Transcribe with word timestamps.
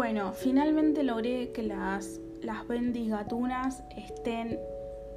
Bueno, 0.00 0.32
finalmente 0.32 1.02
logré 1.02 1.52
que 1.52 1.62
las, 1.62 2.22
las 2.40 2.66
bendigatunas 2.66 3.82
estén 3.94 4.58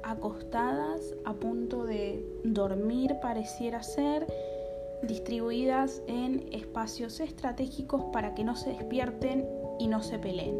acostadas 0.02 1.14
a 1.24 1.32
punto 1.32 1.86
de 1.86 2.22
dormir, 2.44 3.16
pareciera 3.22 3.82
ser, 3.82 4.26
distribuidas 5.00 6.02
en 6.06 6.52
espacios 6.52 7.20
estratégicos 7.20 8.04
para 8.12 8.34
que 8.34 8.44
no 8.44 8.56
se 8.56 8.74
despierten 8.74 9.48
y 9.78 9.88
no 9.88 10.02
se 10.02 10.18
peleen. 10.18 10.54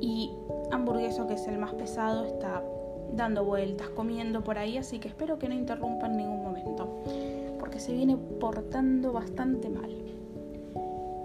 Y 0.00 0.32
hamburgueso, 0.72 1.28
que 1.28 1.34
es 1.34 1.46
el 1.46 1.58
más 1.58 1.74
pesado, 1.74 2.24
está 2.24 2.64
dando 3.12 3.44
vueltas, 3.44 3.90
comiendo 3.90 4.42
por 4.42 4.58
ahí, 4.58 4.76
así 4.76 4.98
que 4.98 5.06
espero 5.06 5.38
que 5.38 5.48
no 5.48 5.54
interrumpa 5.54 6.06
en 6.06 6.16
ningún 6.16 6.42
momento, 6.42 7.00
porque 7.60 7.78
se 7.78 7.92
viene 7.92 8.16
portando 8.16 9.12
bastante 9.12 9.68
mal. 9.68 10.01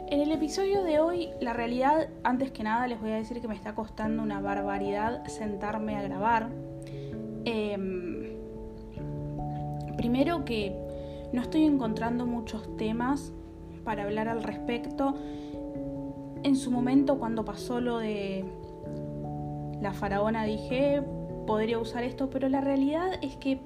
En 0.10 0.22
el 0.22 0.32
episodio 0.32 0.84
de 0.84 1.02
hoy, 1.02 1.32
la 1.42 1.52
realidad, 1.52 2.08
antes 2.24 2.52
que 2.52 2.64
nada, 2.64 2.88
les 2.88 3.02
voy 3.02 3.12
a 3.12 3.16
decir 3.16 3.42
que 3.42 3.48
me 3.50 3.56
está 3.56 3.76
costando 3.76 4.24
una 4.24 4.40
barbaridad 4.40 5.26
sentarme 5.28 5.98
a 5.98 6.02
grabar. 6.02 6.48
Em, 7.44 8.30
primero 9.98 10.46
que 10.46 10.74
no 11.34 11.42
estoy 11.42 11.66
encontrando 11.66 12.26
muchos 12.26 12.78
temas 12.78 13.34
para 13.84 14.04
hablar 14.04 14.30
al 14.30 14.44
respecto. 14.44 15.14
En 16.44 16.56
su 16.56 16.72
momento, 16.72 17.20
cuando 17.20 17.44
pasó 17.44 17.82
lo 17.82 17.98
de 17.98 18.46
la 19.82 19.92
faraona, 19.92 20.46
dije, 20.46 21.04
podría 21.46 21.80
usar 21.80 22.06
esto, 22.06 22.30
pero 22.30 22.48
la 22.48 22.62
realidad 22.62 23.20
es 23.22 23.36
que 23.36 23.60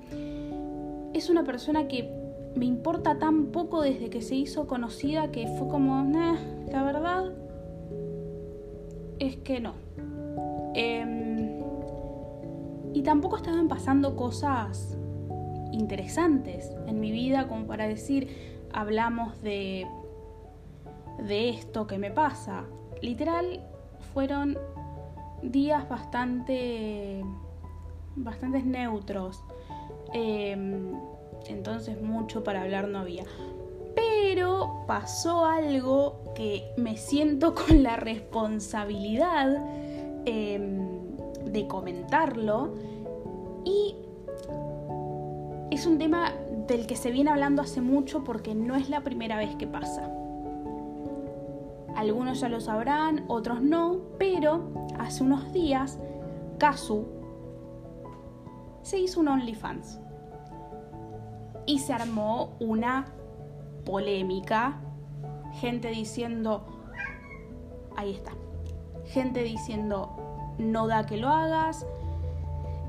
es 1.14 1.30
una 1.30 1.44
persona 1.44 1.88
que 1.88 2.21
me 2.56 2.66
importa 2.66 3.18
tan 3.18 3.48
poco 3.48 3.82
desde 3.82 4.10
que 4.10 4.22
se 4.22 4.36
hizo 4.36 4.68
conocida 4.68 5.32
que 5.32 5.48
fue 5.48 5.68
como, 5.68 6.04
la 6.72 6.84
verdad 6.84 7.32
es 9.20 9.38
que 9.38 9.60
no. 9.60 9.74
Em, 10.74 11.62
y 12.94 13.04
tampoco 13.04 13.38
estaban 13.38 13.68
pasando 13.68 14.16
cosas 14.16 14.98
interesantes 15.72 16.72
en 16.88 17.00
mi 17.00 17.12
vida 17.12 17.48
como 17.48 17.66
para 17.66 17.88
decir, 17.88 18.62
hablamos 18.74 19.42
de, 19.42 19.88
de 21.20 21.50
esto 21.50 21.88
que 21.88 21.98
me 21.98 22.12
pasa. 22.12 22.66
Literal, 23.02 23.62
fueron 24.14 24.58
días 25.42 25.88
bastante 25.88 27.24
bastantes 28.16 28.66
neutros. 28.66 29.44
Em, 30.14 30.92
entonces 31.48 32.02
mucho 32.02 32.44
para 32.44 32.62
hablar 32.62 32.88
no 32.88 33.00
había. 33.00 33.26
Pero 33.96 34.84
pasó 34.88 35.46
algo 35.46 36.22
que 36.36 36.72
me 36.78 36.98
siento 36.98 37.56
con 37.68 37.84
la 37.84 37.96
responsabilidad 37.96 39.64
em, 40.26 41.16
de 41.46 41.68
comentarlo. 41.68 42.76
Y 43.64 43.96
es 45.70 45.86
un 45.86 45.98
tema 45.98 46.34
del 46.68 46.88
que 46.88 46.96
se 46.96 47.12
viene 47.12 47.32
hablando 47.32 47.62
hace 47.62 47.82
mucho 47.82 48.24
porque 48.24 48.56
no 48.56 48.76
es 48.76 48.90
la 48.90 49.02
primera 49.02 49.38
vez 49.38 49.56
que 49.56 49.68
pasa. 49.68 50.10
Algunos 51.96 52.40
ya 52.40 52.50
lo 52.50 52.62
sabrán, 52.62 53.26
otros 53.28 53.62
no, 53.62 54.00
pero 54.18 54.88
hace 54.98 55.24
unos 55.24 55.52
días 55.52 56.00
Kazu, 56.58 57.06
se 58.84 59.00
hizo 59.00 59.20
un 59.20 59.28
OnlyFans. 59.28 60.00
Y 61.72 61.80
se 61.80 61.94
armó 61.94 62.58
una 62.60 63.06
polémica. 63.86 64.82
Gente 65.62 65.88
diciendo, 65.88 66.66
ahí 67.96 68.12
está. 68.12 68.34
Gente 69.06 69.42
diciendo, 69.42 70.10
no 70.58 70.88
da 70.88 71.06
que 71.06 71.16
lo 71.16 71.30
hagas. 71.30 71.86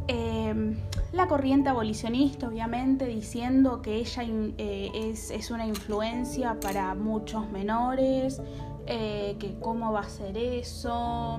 Em, 0.09 0.75
la 1.13 1.29
corriente 1.29 1.69
abolicionista, 1.69 2.49
obviamente, 2.49 3.07
diciendo 3.07 3.83
que 3.83 3.99
ella 3.99 4.25
eh, 4.59 4.91
es, 5.13 5.51
una 5.53 5.65
influencia 5.65 6.59
para 6.59 6.93
muchos 6.97 7.49
menores, 7.53 8.43
eh, 8.89 9.37
que 9.39 9.61
cómo 9.61 9.93
va 9.93 10.01
a 10.01 10.09
ser 10.09 10.37
eso, 10.37 11.39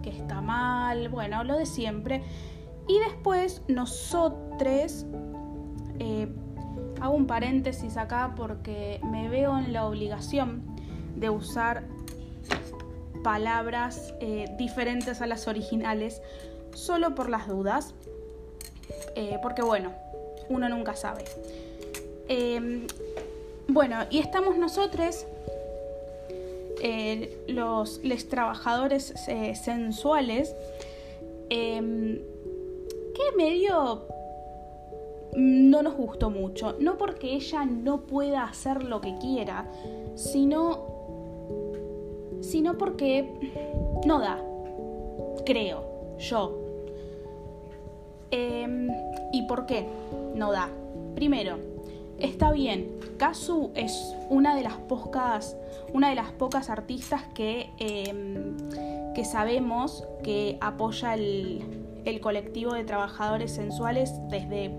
que 0.00 0.10
está 0.10 0.40
mal, 0.40 1.08
bueno, 1.08 1.42
lo 1.42 1.56
de 1.56 1.66
siempre. 1.66 2.22
Y 2.86 3.00
después 3.00 3.62
nosotros, 3.66 5.06
eh, 5.98 6.28
hago 7.00 7.14
un 7.14 7.26
paréntesis 7.26 7.96
acá 7.96 8.34
porque 8.36 9.00
me 9.02 9.28
veo 9.28 9.58
en 9.58 9.72
la 9.72 9.86
obligación 9.86 10.62
de 11.16 11.30
usar 11.30 11.84
palabras 13.22 14.14
eh, 14.20 14.46
diferentes 14.58 15.20
a 15.20 15.26
las 15.26 15.48
originales 15.48 16.20
solo 16.74 17.14
por 17.14 17.30
las 17.30 17.48
dudas, 17.48 17.94
eh, 19.14 19.38
porque 19.42 19.62
bueno, 19.62 19.92
uno 20.48 20.68
nunca 20.68 20.94
sabe. 20.96 21.24
Em, 22.28 22.86
bueno, 23.68 23.98
y 24.10 24.18
estamos 24.18 24.56
nosotros, 24.56 25.26
los, 27.48 28.00
los, 28.02 28.28
trabajadores 28.28 29.14
sensuales, 29.54 30.54
em, 31.48 32.18
que 33.14 33.36
medio 33.36 34.06
no 35.36 35.82
nos 35.82 35.94
gustó 35.94 36.30
mucho. 36.30 36.76
No 36.80 36.96
porque 36.96 37.34
ella 37.34 37.64
no 37.64 38.02
pueda 38.02 38.44
hacer 38.44 38.84
lo 38.84 39.00
que 39.00 39.16
quiera, 39.18 39.70
sino, 40.14 40.86
sino 42.40 42.78
porque 42.78 43.28
no 44.06 44.20
da. 44.20 44.42
Creo, 45.44 46.16
yo. 46.18 46.60
Em, 48.30 48.88
¿Y 49.32 49.42
por 49.46 49.66
qué 49.66 49.86
no 50.34 50.52
da? 50.52 50.70
Primero, 51.14 51.58
está 52.18 52.50
bien, 52.50 52.98
Kazu 53.18 53.70
es 53.74 54.16
una 54.28 54.56
de 54.56 54.62
las 54.62 54.76
pocas, 54.76 55.56
una 55.92 56.08
de 56.08 56.16
las 56.16 56.32
pocas 56.32 56.70
artistas 56.70 57.22
que, 57.34 57.70
em, 57.78 58.56
que 59.14 59.24
sabemos 59.24 60.04
que 60.24 60.58
apoya 60.60 61.14
el, 61.14 61.62
el 62.04 62.20
colectivo 62.20 62.74
de 62.74 62.84
trabajadores 62.84 63.52
sensuales 63.52 64.12
desde 64.28 64.70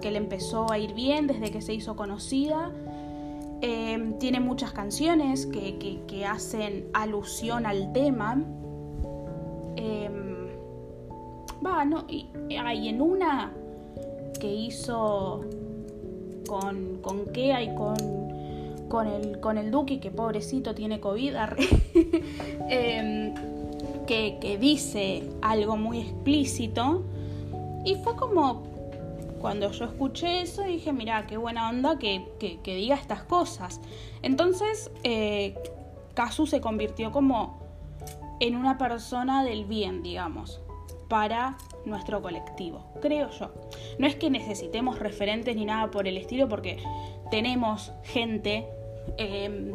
que 0.00 0.10
le 0.10 0.18
empezó 0.18 0.70
a 0.70 0.78
ir 0.78 0.94
bien, 0.94 1.26
desde 1.26 1.50
que 1.50 1.60
se 1.60 1.74
hizo 1.74 1.96
conocida. 1.96 2.70
Em, 3.62 4.18
tiene 4.18 4.40
muchas 4.40 4.72
canciones 4.72 5.46
que, 5.46 6.26
hacen 6.26 6.88
alusión 6.92 7.66
al 7.66 7.92
tema. 7.92 8.42
Em, 9.76 10.48
va, 11.64 11.84
no, 11.84 12.04
hay 12.64 12.88
en 12.88 13.00
una 13.00 13.52
que 14.38 14.52
hizo 14.52 15.44
con, 16.48 16.98
con 17.02 17.26
Kea 17.26 17.62
y 17.62 17.74
con, 17.74 17.96
con, 18.88 19.06
el, 19.06 19.40
con 19.40 19.58
el 19.58 19.70
Duki, 19.70 19.98
que 19.98 20.10
pobrecito 20.10 20.74
tiene 20.74 21.00
COVID. 21.00 21.34
eh, 22.68 23.34
que, 24.40 24.58
dice 24.60 25.22
algo 25.40 25.76
muy 25.76 26.00
explícito. 26.00 27.04
Y 27.84 27.94
fue 27.96 28.16
como, 28.16 28.62
cuando 29.40 29.70
yo 29.72 29.86
escuché 29.86 30.42
eso, 30.42 30.62
dije, 30.62 30.92
mira, 30.92 31.26
qué 31.26 31.36
buena 31.36 31.68
onda 31.68 31.98
que, 31.98 32.26
diga 32.64 32.94
estas 32.94 33.22
cosas. 33.22 33.80
Entonces, 34.22 34.90
eh, 35.02 35.54
Kazu 36.14 36.46
se 36.46 36.60
convirtió 36.60 37.10
como 37.10 37.58
en 38.40 38.56
una 38.56 38.78
persona 38.78 39.44
del 39.44 39.64
bien, 39.64 40.02
digamos, 40.02 40.60
para 41.08 41.56
nuestro 41.84 42.22
colectivo, 42.22 42.84
creo 43.00 43.30
yo. 43.30 43.50
No 43.98 44.06
es 44.06 44.14
que 44.14 44.30
necesitemos 44.30 44.98
referentes 44.98 45.56
ni 45.56 45.64
nada 45.64 45.90
por 45.90 46.06
el 46.06 46.16
estilo, 46.16 46.48
porque 46.48 46.78
tenemos 47.30 47.92
gente... 48.04 48.66
Em, 49.16 49.72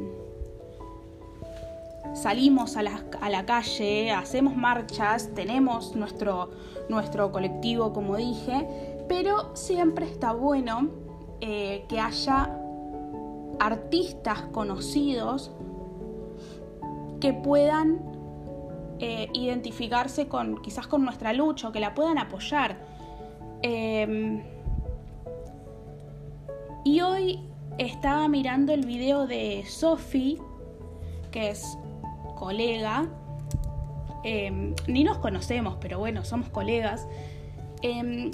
salimos 2.16 2.78
a 2.78 2.84
la, 2.84 3.46
calle, 3.46 4.12
hacemos 4.12 4.56
marchas, 4.56 5.30
tenemos 5.36 5.96
nuestro, 5.96 6.50
nuestro 6.88 7.32
colectivo, 7.32 7.94
como 7.94 8.16
dije, 8.16 8.95
pero 9.08 9.56
siempre 9.56 10.06
está 10.06 10.32
bueno 10.32 10.90
eh, 11.42 11.86
que 11.88 12.00
haya 12.00 12.58
artistas 13.60 14.42
conocidos 14.52 15.52
que 17.20 17.34
puedan 17.34 18.02
eh, 19.00 19.30
identificarse 19.34 20.28
con 20.28 20.62
quizás 20.62 20.88
con 20.88 21.04
nuestra 21.04 21.34
lucha 21.34 21.68
o 21.68 21.72
que 21.72 21.80
la 21.80 21.94
puedan 21.94 22.18
apoyar. 22.18 22.78
Em, 23.62 24.44
y 26.84 27.02
hoy 27.02 27.40
estaba 27.78 28.28
mirando 28.28 28.74
el 28.74 28.86
video 28.86 29.28
de 29.28 29.64
Sophie, 29.68 30.40
que 31.32 31.50
es 31.50 31.78
colega, 32.36 33.08
em, 34.24 34.76
ni 34.88 35.04
nos 35.04 35.18
conocemos, 35.18 35.78
pero 35.82 36.00
bueno, 36.00 36.24
somos 36.24 36.50
colegas, 36.50 37.08
em, 37.82 38.32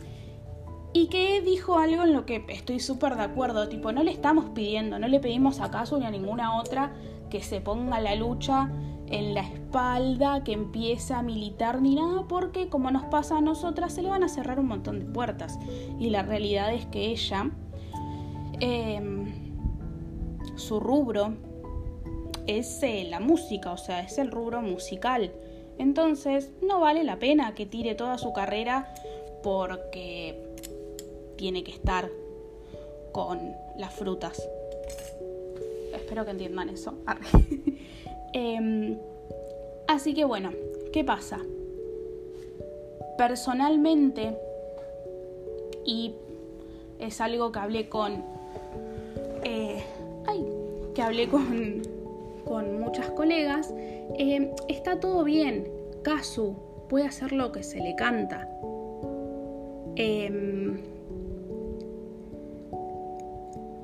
Y 0.93 1.07
que 1.07 1.41
dijo 1.41 1.77
algo 1.77 2.03
en 2.03 2.13
lo 2.13 2.25
que 2.25 2.43
estoy 2.49 2.79
súper 2.79 3.15
de 3.15 3.23
acuerdo, 3.23 3.69
tipo, 3.69 3.91
no 3.91 4.03
le 4.03 4.11
estamos 4.11 4.49
pidiendo, 4.53 4.99
no 4.99 5.07
le 5.07 5.19
pedimos 5.19 5.61
a 5.61 5.71
Casu 5.71 5.97
ni 5.97 6.05
a 6.05 6.11
ninguna 6.11 6.57
otra 6.57 6.93
que 7.29 7.41
se 7.41 7.61
ponga 7.61 8.01
la 8.01 8.15
lucha 8.15 8.69
en 9.07 9.33
la 9.33 9.41
espalda, 9.41 10.43
que 10.43 10.53
empiece 10.53 11.13
a 11.13 11.21
militar 11.21 11.81
ni 11.81 11.95
nada, 11.95 12.25
porque 12.27 12.69
como 12.69 12.91
nos 12.91 13.03
pasa 13.05 13.37
a 13.37 13.41
nosotras, 13.41 13.93
se 13.93 14.01
le 14.01 14.09
van 14.09 14.23
a 14.23 14.29
cerrar 14.29 14.59
un 14.59 14.67
montón 14.67 14.99
de 14.99 15.05
puertas. 15.05 15.59
Y 15.99 16.09
la 16.09 16.23
realidad 16.23 16.73
es 16.73 16.85
que 16.87 17.11
ella, 17.11 17.51
em, 18.59 19.53
su 20.55 20.79
rubro 20.79 21.33
es 22.47 22.81
eh, 22.83 23.07
la 23.09 23.19
música, 23.19 23.71
o 23.71 23.77
sea, 23.77 24.01
es 24.01 24.17
el 24.17 24.31
rubro 24.31 24.61
musical. 24.61 25.31
Entonces, 25.77 26.51
no 26.61 26.79
vale 26.79 27.03
la 27.03 27.17
pena 27.17 27.53
que 27.55 27.65
tire 27.65 27.95
toda 27.95 28.17
su 28.17 28.33
carrera 28.33 28.93
porque 29.43 30.50
tiene 31.41 31.63
que 31.63 31.71
estar 31.71 32.07
con 33.11 33.55
las 33.75 33.95
frutas. 33.95 34.47
Espero 35.91 36.23
que 36.23 36.29
entiendan 36.29 36.69
eso. 36.69 36.93
Em, 38.33 38.97
así 39.87 40.13
que 40.13 40.23
bueno, 40.23 40.51
¿qué 40.93 41.03
pasa? 41.03 41.39
Personalmente, 43.17 44.37
y 45.83 46.13
es 46.99 47.19
algo 47.19 47.51
que 47.51 47.59
hablé 47.59 47.89
con... 47.89 48.23
Eh, 49.43 49.83
ay, 50.27 50.45
que 50.93 51.01
hablé 51.01 51.27
con, 51.27 51.81
con 52.45 52.79
muchas 52.79 53.09
colegas, 53.09 53.73
em, 54.17 54.51
está 54.69 54.99
todo 54.99 55.23
bien. 55.23 55.67
Kazu 56.03 56.55
puede 56.87 57.05
hacer 57.05 57.31
lo 57.31 57.51
que 57.51 57.63
se 57.63 57.79
le 57.79 57.95
canta. 57.95 58.47
Em, 59.97 60.91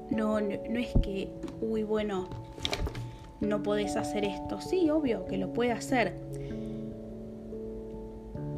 no, 0.09 0.39
no, 0.39 0.80
es 0.80 0.94
que, 1.01 1.30
uy, 1.62 1.83
bueno, 1.83 2.27
no 3.42 3.62
podés 3.63 3.95
hacer 3.95 4.24
esto. 4.24 4.62
Sí, 4.62 4.89
obvio 4.89 5.25
que 5.25 5.38
lo 5.38 5.54
puede 5.54 5.71
hacer. 5.71 6.13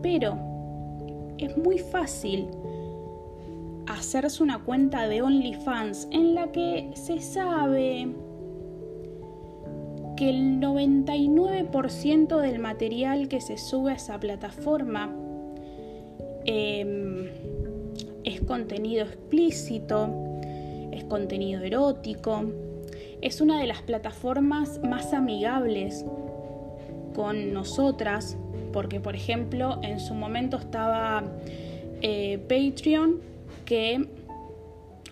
Pero 0.02 0.38
es 1.38 1.58
muy 1.58 1.80
fácil 1.80 2.48
hacerse 3.88 4.44
una 4.44 4.60
cuenta 4.60 5.08
de 5.08 5.22
OnlyFans 5.22 6.08
en 6.12 6.36
la 6.36 6.52
que 6.52 6.92
se 6.94 7.20
sabe 7.20 8.08
que 10.16 10.30
el 10.30 10.60
99% 10.60 12.42
del 12.42 12.60
material 12.60 13.30
que 13.30 13.42
se 13.42 13.58
sube 13.58 13.92
a 13.92 13.96
esa 13.96 14.20
plataforma 14.20 15.10
em, 16.46 17.30
es 18.26 18.42
contenido 18.42 19.06
explícito, 19.06 20.29
contenido 21.10 21.64
erótico, 21.64 22.46
es 23.22 23.42
una 23.42 23.60
de 23.60 23.68
las 23.68 23.82
plataformas 23.82 24.80
más 24.82 25.14
amigables 25.14 26.06
con 27.14 27.54
nosotras, 27.54 28.38
porque 28.72 29.00
por 29.00 29.16
ejemplo 29.16 29.80
en 29.84 30.00
su 30.00 30.14
momento 30.14 30.58
estaba 30.58 31.24
eh, 32.02 32.38
Patreon, 32.48 33.20
que 33.66 34.08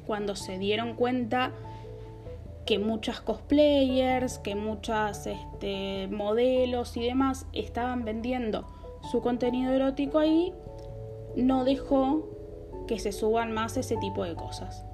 cuando 0.06 0.36
se 0.36 0.58
dieron 0.58 0.94
cuenta 0.94 1.52
que 2.66 2.80
muchas 2.80 3.22
cosplayers, 3.22 4.40
que 4.40 4.56
muchas 4.56 5.28
este, 5.28 6.08
modelos 6.08 6.96
y 6.98 7.04
demás 7.04 7.46
estaban 7.54 8.06
vendiendo 8.06 8.66
su 9.12 9.22
contenido 9.22 9.74
erótico 9.74 10.20
ahí, 10.20 10.54
no 11.36 11.66
dejó 11.66 12.30
que 12.88 13.00
se 13.00 13.12
suban 13.12 13.54
más 13.54 13.78
ese 13.78 13.98
tipo 13.98 14.24
de 14.24 14.36
cosas. 14.36 14.87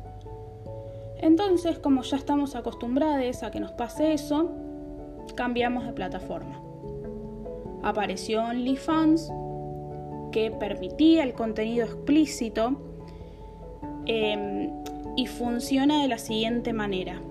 Entonces, 1.24 1.80
como 1.80 2.02
ya 2.02 2.18
estamos 2.18 2.54
acostumbrados 2.54 3.44
a 3.44 3.50
que 3.50 3.62
nos 3.62 3.72
pase 3.72 4.12
eso, 4.12 4.52
cambiamos 5.36 5.86
de 5.86 5.94
plataforma. 5.94 6.62
Apareció 7.82 8.44
OnlyFans, 8.44 9.32
que 10.34 10.52
permitía 10.52 11.24
el 11.24 11.32
contenido 11.32 11.86
explícito 11.86 12.74
em, 14.06 14.70
y 15.16 15.28
funciona 15.28 16.02
de 16.02 16.10
la 16.10 16.18
siguiente 16.18 16.74
manera. 16.74 17.22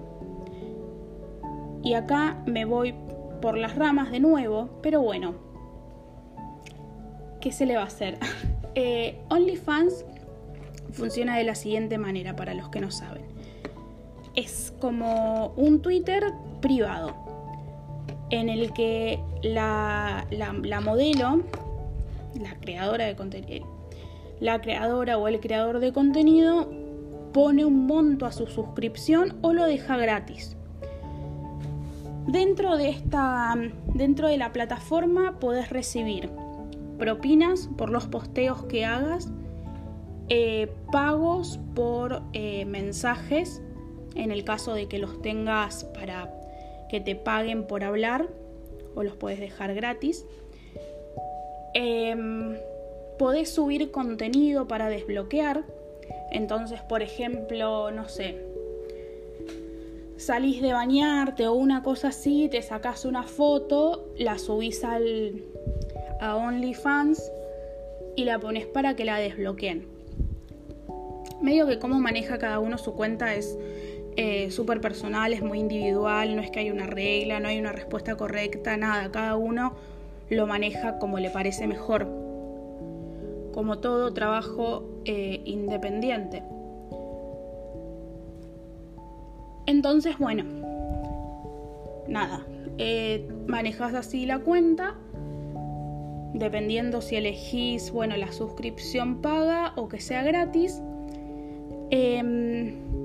Y 1.82 1.92
acá 1.92 2.42
me 2.46 2.64
voy 2.64 2.94
por 3.42 3.58
las 3.58 3.76
ramas 3.76 4.10
de 4.10 4.20
nuevo, 4.20 4.70
pero 4.80 5.02
bueno, 5.02 5.34
¿qué 7.42 7.52
se 7.52 7.66
le 7.66 7.76
va 7.76 7.82
a 7.82 7.86
hacer? 7.86 8.18
Eh, 8.74 9.20
OnlyFans 9.28 10.06
funciona 10.92 11.36
de 11.36 11.44
la 11.44 11.54
siguiente 11.54 11.98
manera 11.98 12.34
para 12.34 12.54
los 12.54 12.70
que 12.70 12.80
no 12.80 12.90
saben 12.90 13.31
es 14.34 14.74
como 14.80 15.52
un 15.56 15.80
Twitter 15.82 16.32
privado 16.60 17.14
en 18.30 18.48
el 18.48 18.72
que 18.72 19.20
la, 19.42 20.26
modelo, 20.82 21.42
la 22.40 22.54
creadora 22.60 23.04
de 23.04 23.14
contenido, 23.14 23.66
la 24.40 24.60
creadora 24.60 25.18
o 25.18 25.28
el 25.28 25.38
creador 25.40 25.80
de 25.80 25.92
contenido 25.92 26.70
pone 27.32 27.64
un 27.64 27.86
monto 27.86 28.26
a 28.26 28.32
su 28.32 28.46
suscripción 28.46 29.36
o 29.42 29.52
lo 29.52 29.64
deja 29.64 29.96
gratis. 29.96 30.56
Dentro 32.26 32.76
de 32.76 32.88
esta, 32.88 33.54
dentro 33.94 34.28
de 34.28 34.38
la 34.38 34.52
plataforma 34.52 35.38
podés 35.38 35.70
recibir 35.70 36.30
propinas 36.98 37.68
por 37.76 37.90
los 37.90 38.06
posteos 38.06 38.64
que 38.64 38.84
hagas, 38.84 39.30
eh, 40.28 40.72
pagos 40.90 41.58
por 41.74 42.22
eh, 42.32 42.64
mensajes 42.64 43.60
en 44.14 44.30
el 44.30 44.44
caso 44.44 44.74
de 44.74 44.88
que 44.88 44.98
los 44.98 45.22
tengas 45.22 45.84
para 45.84 46.30
que 46.88 47.00
te 47.00 47.16
paguen 47.16 47.66
por 47.66 47.84
hablar 47.84 48.28
o 48.94 49.02
los 49.02 49.16
puedes 49.16 49.40
dejar 49.40 49.74
gratis. 49.74 50.26
Em, 51.74 52.56
podés 53.18 53.50
subir 53.50 53.90
contenido 53.90 54.68
para 54.68 54.88
desbloquear. 54.88 55.64
Entonces, 56.30 56.80
por 56.80 57.02
ejemplo, 57.02 57.90
no 57.90 58.08
sé, 58.08 58.38
salís 60.16 60.62
de 60.62 60.72
bañarte 60.72 61.46
o 61.46 61.54
una 61.54 61.82
cosa 61.82 62.08
así, 62.08 62.48
te 62.48 62.62
sacás 62.62 63.04
una 63.04 63.24
foto, 63.24 64.08
la 64.16 64.38
subís 64.38 64.84
al, 64.84 65.42
a 66.20 66.36
OnlyFans 66.36 67.30
y 68.16 68.24
la 68.24 68.38
pones 68.38 68.66
para 68.66 68.94
que 68.94 69.04
la 69.04 69.16
desbloqueen. 69.16 69.86
Medio 71.40 71.66
que 71.66 71.78
cómo 71.78 71.98
maneja 71.98 72.38
cada 72.38 72.60
uno 72.60 72.78
su 72.78 72.94
cuenta 72.94 73.34
es 73.34 73.58
eh, 74.16 74.50
súper 74.50 74.80
personal, 74.80 75.32
es 75.32 75.42
muy 75.42 75.58
individual, 75.58 76.36
no 76.36 76.42
es 76.42 76.50
que 76.50 76.60
haya 76.60 76.72
una 76.72 76.86
regla, 76.86 77.40
no 77.40 77.48
hay 77.48 77.58
una 77.58 77.72
respuesta 77.72 78.16
correcta, 78.16 78.76
nada, 78.76 79.10
cada 79.10 79.36
uno 79.36 79.72
lo 80.28 80.46
maneja 80.46 80.98
como 80.98 81.18
le 81.18 81.30
parece 81.30 81.66
mejor, 81.66 82.06
como 83.52 83.78
todo 83.78 84.12
trabajo 84.12 84.84
eh, 85.04 85.40
independiente. 85.44 86.42
Entonces, 89.66 90.18
bueno, 90.18 90.44
nada, 92.08 92.44
eh, 92.78 93.28
manejas 93.46 93.94
así 93.94 94.26
la 94.26 94.40
cuenta, 94.40 94.94
dependiendo 96.34 97.00
si 97.00 97.16
elegís, 97.16 97.90
bueno, 97.92 98.16
la 98.16 98.32
suscripción 98.32 99.22
paga 99.22 99.72
o 99.76 99.88
que 99.88 100.00
sea 100.00 100.22
gratis. 100.22 100.82
Em, 101.90 103.01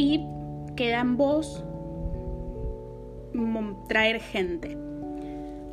y 0.00 0.26
queda 0.76 1.00
en 1.00 1.18
vos 1.18 1.62
traer 3.86 4.18
gente. 4.20 4.78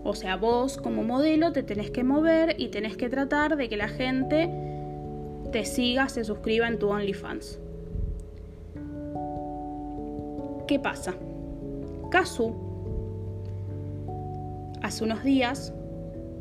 O 0.04 0.16
sea, 0.16 0.36
vos 0.36 0.78
como 0.78 1.04
modelo 1.04 1.54
te 1.54 1.64
tenés 1.64 1.92
que 1.92 2.04
mover 2.04 2.56
y 2.60 2.68
tenés 2.68 2.98
que 2.98 3.08
tratar 3.08 3.56
de 3.56 3.70
que 3.70 3.78
la 3.78 3.88
gente 3.88 4.50
te 5.54 5.64
siga, 5.64 6.10
se 6.10 6.26
suscriba 6.26 6.68
en 6.68 6.78
tu 6.78 6.90
OnlyFans. 6.90 7.60
¿Qué 10.68 10.78
pasa? 10.78 11.16
Kazu 12.12 12.54
hace 14.84 15.04
unos 15.06 15.24
días 15.24 15.74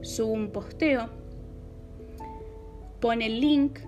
sube 0.03 0.33
un 0.33 0.51
posteo, 0.51 1.09
pone 3.01 3.27
el 3.27 3.41
link 3.41 3.79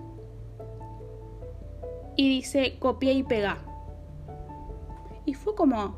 y 2.15 2.29
dice 2.29 2.75
copia 2.79 3.11
y 3.11 3.23
pega. 3.23 3.68
Y 5.25 5.33
fue 5.33 5.55
como, 5.55 5.97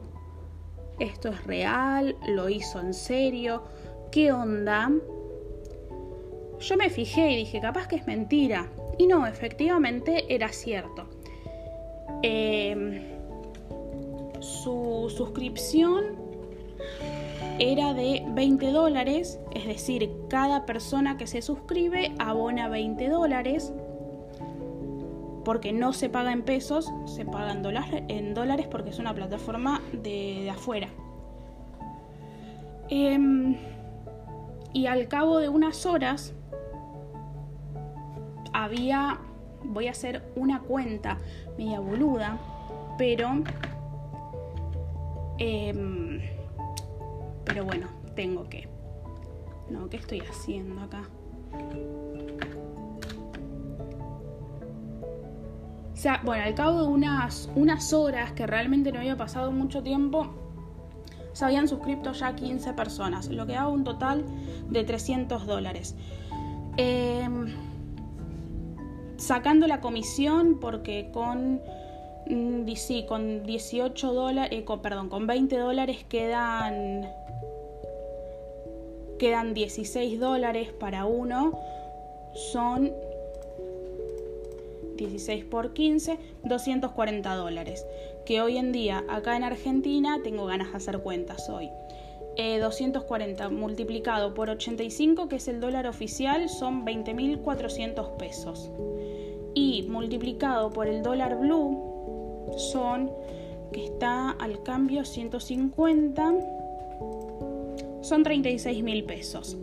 esto 1.00 1.30
es 1.30 1.44
real, 1.46 2.16
lo 2.28 2.50
hizo 2.50 2.80
en 2.80 2.94
serio, 2.94 3.63
¿qué 4.12 4.32
onda? 4.32 4.92
Yo 6.60 6.78
me 6.78 6.90
fijé 6.90 7.32
y 7.32 7.38
dije, 7.38 7.60
capaz 7.60 7.88
que 7.88 7.96
es 7.96 8.06
mentira. 8.06 8.70
Y 8.98 9.08
no, 9.08 9.25
efectivamente 9.25 10.34
era 10.34 10.50
cierto. 10.50 11.08
Em, 12.22 13.01
su 14.40 15.12
suscripción 15.16 16.18
era 17.58 17.94
de 17.94 18.24
20 18.28 18.72
dólares, 18.72 19.40
es 19.56 19.66
decir, 19.66 20.12
cada 20.30 20.66
persona 20.66 21.18
que 21.18 21.28
se 21.28 21.42
suscribe 21.42 22.13
abona 22.20 22.70
20 22.70 23.10
dólares, 23.10 23.74
porque 25.43 25.74
no 25.74 25.93
se 25.93 26.10
paga 26.10 26.31
en 26.31 26.43
pesos, 26.43 26.91
se 27.05 27.25
paga 27.25 27.51
en 27.51 28.33
dólares, 28.33 28.67
porque 28.69 28.89
es 28.89 29.00
una 29.00 29.13
plataforma 29.13 29.81
de, 29.93 30.50
afuera. 30.50 30.88
Em, 32.89 33.55
y 34.74 34.86
al 34.88 35.07
cabo 35.07 35.39
de 35.39 35.50
unas 35.50 35.86
horas 35.86 36.33
había, 38.53 39.19
voy 39.63 39.88
a 39.88 39.91
hacer 39.91 40.24
una 40.36 40.60
cuenta 40.60 41.17
media 41.57 41.79
boluda, 41.79 42.38
pero 42.98 43.43
em, 45.38 46.21
pero 47.45 47.65
bueno, 47.65 47.88
tengo 48.15 48.48
que. 48.48 48.67
No, 49.69 49.89
¿qué 49.89 49.98
estoy 49.98 50.21
haciendo 50.21 50.81
acá? 50.81 51.03
Sea, 56.01 56.20
bueno, 56.24 56.43
al 56.43 56.55
cabo 56.55 56.81
de 56.81 56.88
unas, 56.88 57.48
unas 57.55 57.93
horas 57.93 58.31
que 58.31 58.48
realmente 58.48 58.91
no 58.91 58.98
había 58.98 59.15
pasado 59.15 59.51
mucho 59.51 59.84
tiempo, 59.84 60.34
se 61.31 61.46
habían 61.46 61.67
suscrito 61.67 62.12
ya 62.13 62.36
15 62.36 62.74
personas, 62.74 63.29
lo 63.29 63.46
que 63.46 63.53
daba 63.53 63.70
un 63.70 63.84
total 63.84 64.25
de 64.67 64.84
300 64.84 65.46
dólares. 65.46 65.96
Em, 66.77 67.53
sacando 69.17 69.67
la 69.67 69.79
comisión, 69.79 70.60
porque 70.60 71.12
con, 71.13 71.62
mm, 72.27 72.67
sí, 72.75 73.05
con 73.08 73.43
18 73.43 74.12
dólares, 74.12 74.60
eh, 74.60 74.77
perdón, 74.81 75.08
con 75.08 75.27
20 75.27 75.55
dólares 75.55 76.03
quedan 76.10 77.08
quedan 79.20 79.53
16 79.53 80.20
dólares 80.20 80.70
para 80.79 81.05
uno, 81.05 81.60
son 82.34 82.91
16 85.08 85.46
por 85.46 85.74
15, 85.74 86.17
240 86.43 87.36
dólares. 87.36 87.86
Que 88.25 88.41
hoy 88.41 88.58
en 88.58 88.72
día 88.72 89.03
acá 89.10 89.36
en 89.36 89.43
Argentina 89.43 90.20
tengo 90.24 90.46
ganas 90.46 90.72
de 90.72 90.77
hacer 90.77 91.00
cuentas 91.00 91.50
hoy. 91.50 91.70
240 92.38 93.43
eh, 93.43 93.50
multiplicado 93.50 94.34
por 94.34 94.50
85, 94.50 95.27
que 95.27 95.36
es 95.36 95.48
el 95.48 95.60
dólar 95.60 95.88
oficial, 95.88 96.50
son 96.50 96.86
20.400 96.86 98.15
pesos. 98.17 98.72
Y 99.53 99.84
multiplicado 99.89 100.70
por 100.70 100.88
el 100.88 101.03
dólar 101.03 101.38
blue, 101.38 102.48
son, 102.58 103.12
que 103.74 103.86
está 103.86 104.31
al 104.31 104.63
cambio 104.63 105.03
150 105.03 106.34
son 108.01 108.24
36 108.24 108.84
mil 108.84 109.03
pesos. 109.03 109.58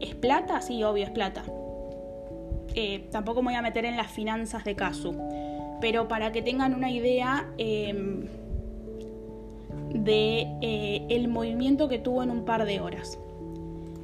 ¿Es 0.00 0.14
plata? 0.14 0.60
Sí, 0.60 0.82
obvio, 0.82 1.04
es 1.04 1.10
plata. 1.10 1.44
Eh, 2.74 3.08
tampoco 3.10 3.40
me 3.42 3.50
voy 3.50 3.54
a 3.54 3.62
meter 3.62 3.84
en 3.84 3.96
las 3.96 4.10
finanzas 4.10 4.64
de 4.64 4.74
Casu, 4.74 5.14
pero 5.80 6.08
para 6.08 6.32
que 6.32 6.42
tengan 6.42 6.74
una 6.74 6.90
idea 6.90 7.48
em, 7.56 8.26
de 9.92 10.46
eh, 10.60 11.06
el 11.08 11.28
movimiento 11.28 11.88
que 11.88 11.98
tuvo 11.98 12.22
en 12.22 12.30
un 12.30 12.44
par 12.44 12.64
de 12.64 12.80
horas 12.80 13.18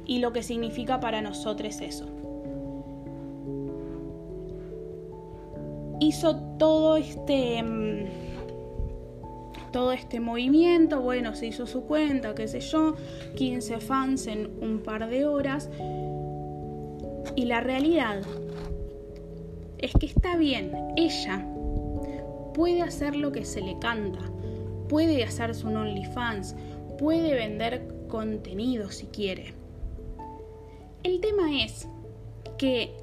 y 0.05 0.19
lo 0.19 0.31
que 0.31 0.41
significa 0.41 0.99
para 0.99 1.21
nosotros 1.21 1.81
eso. 1.81 2.05
Hizo 5.99 6.35
todo 6.57 6.95
este 6.95 7.57
em, 7.57 8.05
todo 9.71 9.91
este 9.93 10.19
movimiento, 10.19 11.01
bueno, 11.01 11.33
se 11.33 11.47
hizo 11.47 11.65
su 11.65 11.83
cuenta, 11.83 12.35
qué 12.35 12.47
sé 12.47 12.59
yo, 12.59 12.95
15 13.35 13.79
fans 13.79 14.27
en 14.27 14.49
un 14.61 14.79
par 14.79 15.09
de 15.09 15.25
horas. 15.25 15.69
Y 17.35 17.45
la 17.45 17.61
realidad 17.61 18.21
es 19.81 19.93
que 19.93 20.05
está 20.05 20.37
bien, 20.37 20.93
ella 20.95 21.45
puede 22.53 22.81
hacer 22.81 23.15
lo 23.15 23.31
que 23.31 23.45
se 23.45 23.61
le 23.61 23.79
canta, 23.79 24.19
puede 24.87 25.23
hacerse 25.23 25.65
un 25.65 25.77
OnlyFans, 25.77 26.55
puede 26.97 27.33
vender 27.33 27.87
contenido 28.07 28.91
si 28.91 29.07
quiere. 29.07 29.53
El 31.03 31.19
tema 31.19 31.63
es 31.63 31.87
que 32.57 32.95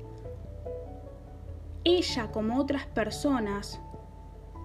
ella 1.85 2.31
como 2.31 2.61
otras 2.61 2.87
personas 2.87 3.81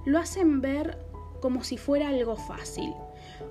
lo 0.05 0.19
hacen 0.19 0.61
ver 0.61 0.99
como 1.41 1.63
si 1.63 1.77
fuera 1.77 2.09
algo 2.09 2.35
fácil. 2.35 2.93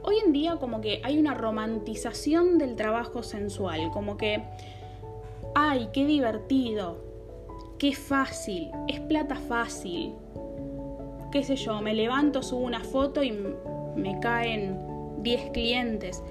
Hoy 0.05 0.17
en 0.25 0.33
día 0.33 0.57
como 0.57 0.81
que 0.81 1.01
hay 1.03 1.19
una 1.19 1.35
romantización 1.35 2.59
del 2.59 2.77
trabajo 2.77 3.23
sensual, 3.23 3.91
como 3.93 4.17
que, 4.17 4.45
ay, 5.55 5.89
qué 5.93 6.07
divertido, 6.07 7.12
qué 7.83 7.93
fácil, 7.93 8.71
es 8.87 9.01
plata 9.01 9.35
fácil, 9.35 10.15
qué 11.33 11.43
sé 11.43 11.57
yo, 11.57 11.83
me 11.83 11.93
levanto, 11.95 12.41
subo 12.41 12.61
una 12.61 12.85
foto 12.85 13.25
y 13.25 13.33
me 13.97 14.21
caen 14.21 14.79
10 15.19 15.51
clientes. 15.51 16.23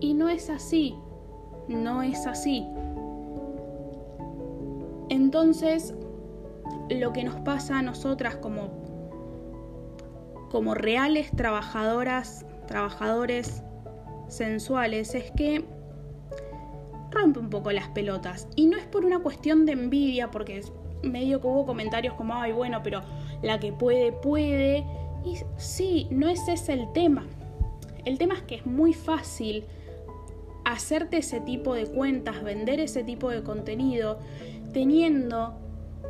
Y 0.00 0.14
no 0.14 0.30
es 0.30 0.48
así, 0.48 0.94
no 1.68 2.00
es 2.00 2.26
así. 2.26 2.66
Entonces, 5.10 5.92
lo 6.88 7.12
que 7.12 7.24
nos 7.24 7.38
pasa 7.40 7.80
a 7.80 7.82
nosotras 7.82 8.36
como 8.36 8.70
como 10.50 10.72
reales 10.72 11.30
trabajadoras, 11.36 12.46
trabajadores 12.68 13.62
sensuales, 14.28 15.14
es 15.14 15.30
que 15.32 15.62
rompe 17.10 17.38
un 17.38 17.50
poco 17.50 17.70
las 17.70 17.88
pelotas. 17.88 18.48
Y 18.56 18.66
no 18.66 18.78
es 18.78 18.86
por 18.86 19.04
una 19.04 19.18
cuestión 19.18 19.66
de 19.66 19.72
envidia, 19.72 20.30
porque 20.30 20.62
medio 21.06 21.40
que 21.40 21.46
hubo 21.46 21.66
comentarios 21.66 22.14
como, 22.14 22.34
ay, 22.34 22.52
bueno, 22.52 22.82
pero 22.82 23.02
la 23.42 23.58
que 23.60 23.72
puede, 23.72 24.12
puede. 24.12 24.84
Y 25.24 25.38
sí, 25.56 26.06
no 26.10 26.28
es 26.28 26.46
ese 26.48 26.72
el 26.72 26.92
tema. 26.92 27.26
El 28.04 28.18
tema 28.18 28.34
es 28.34 28.42
que 28.42 28.56
es 28.56 28.66
muy 28.66 28.92
fácil 28.92 29.64
hacerte 30.64 31.18
ese 31.18 31.40
tipo 31.40 31.74
de 31.74 31.86
cuentas, 31.86 32.42
vender 32.42 32.80
ese 32.80 33.04
tipo 33.04 33.30
de 33.30 33.42
contenido, 33.42 34.18
teniendo 34.72 35.54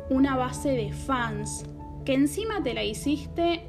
una 0.09 0.35
base 0.35 0.69
de 0.69 0.91
fans 0.91 1.65
que 2.05 2.13
encima 2.13 2.63
te 2.63 2.73
la 2.73 2.83
hiciste 2.83 3.63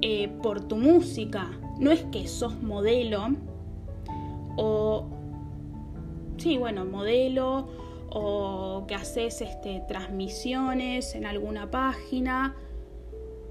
eh, 0.00 0.28
por 0.42 0.60
tu 0.60 0.76
música. 0.76 1.50
No 1.78 1.90
es 1.90 2.04
que 2.04 2.28
sos 2.28 2.62
modelo 2.62 3.34
o... 4.56 5.06
Sí, 6.36 6.56
bueno, 6.58 6.84
modelo 6.84 7.68
o 8.14 8.84
que 8.86 8.94
haces 8.94 9.40
este, 9.40 9.82
transmisiones 9.86 11.14
en 11.14 11.26
alguna 11.26 11.70
página 11.70 12.56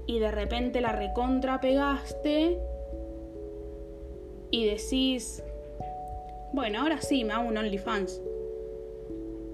y 0.06 0.18
de 0.18 0.30
repente 0.30 0.80
la 0.80 0.92
recontra 0.92 1.60
pegaste 1.60 2.58
y 4.50 4.64
decís, 4.66 5.42
bueno, 6.52 6.80
ahora 6.80 7.00
sí 7.00 7.24
me 7.24 7.32
hago 7.32 7.48
un 7.48 7.56
OnlyFans. 7.56 8.20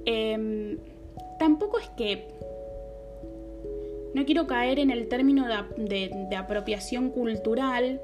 Em, 0.05 0.79
tampoco 1.39 1.79
es 1.79 1.89
que 1.91 2.29
no 4.15 4.25
quiero 4.25 4.47
caer 4.47 4.79
en 4.79 4.91
el 4.91 5.09
término 5.09 5.47
de, 5.77 6.37
apropiación 6.37 7.11
cultural, 7.11 8.01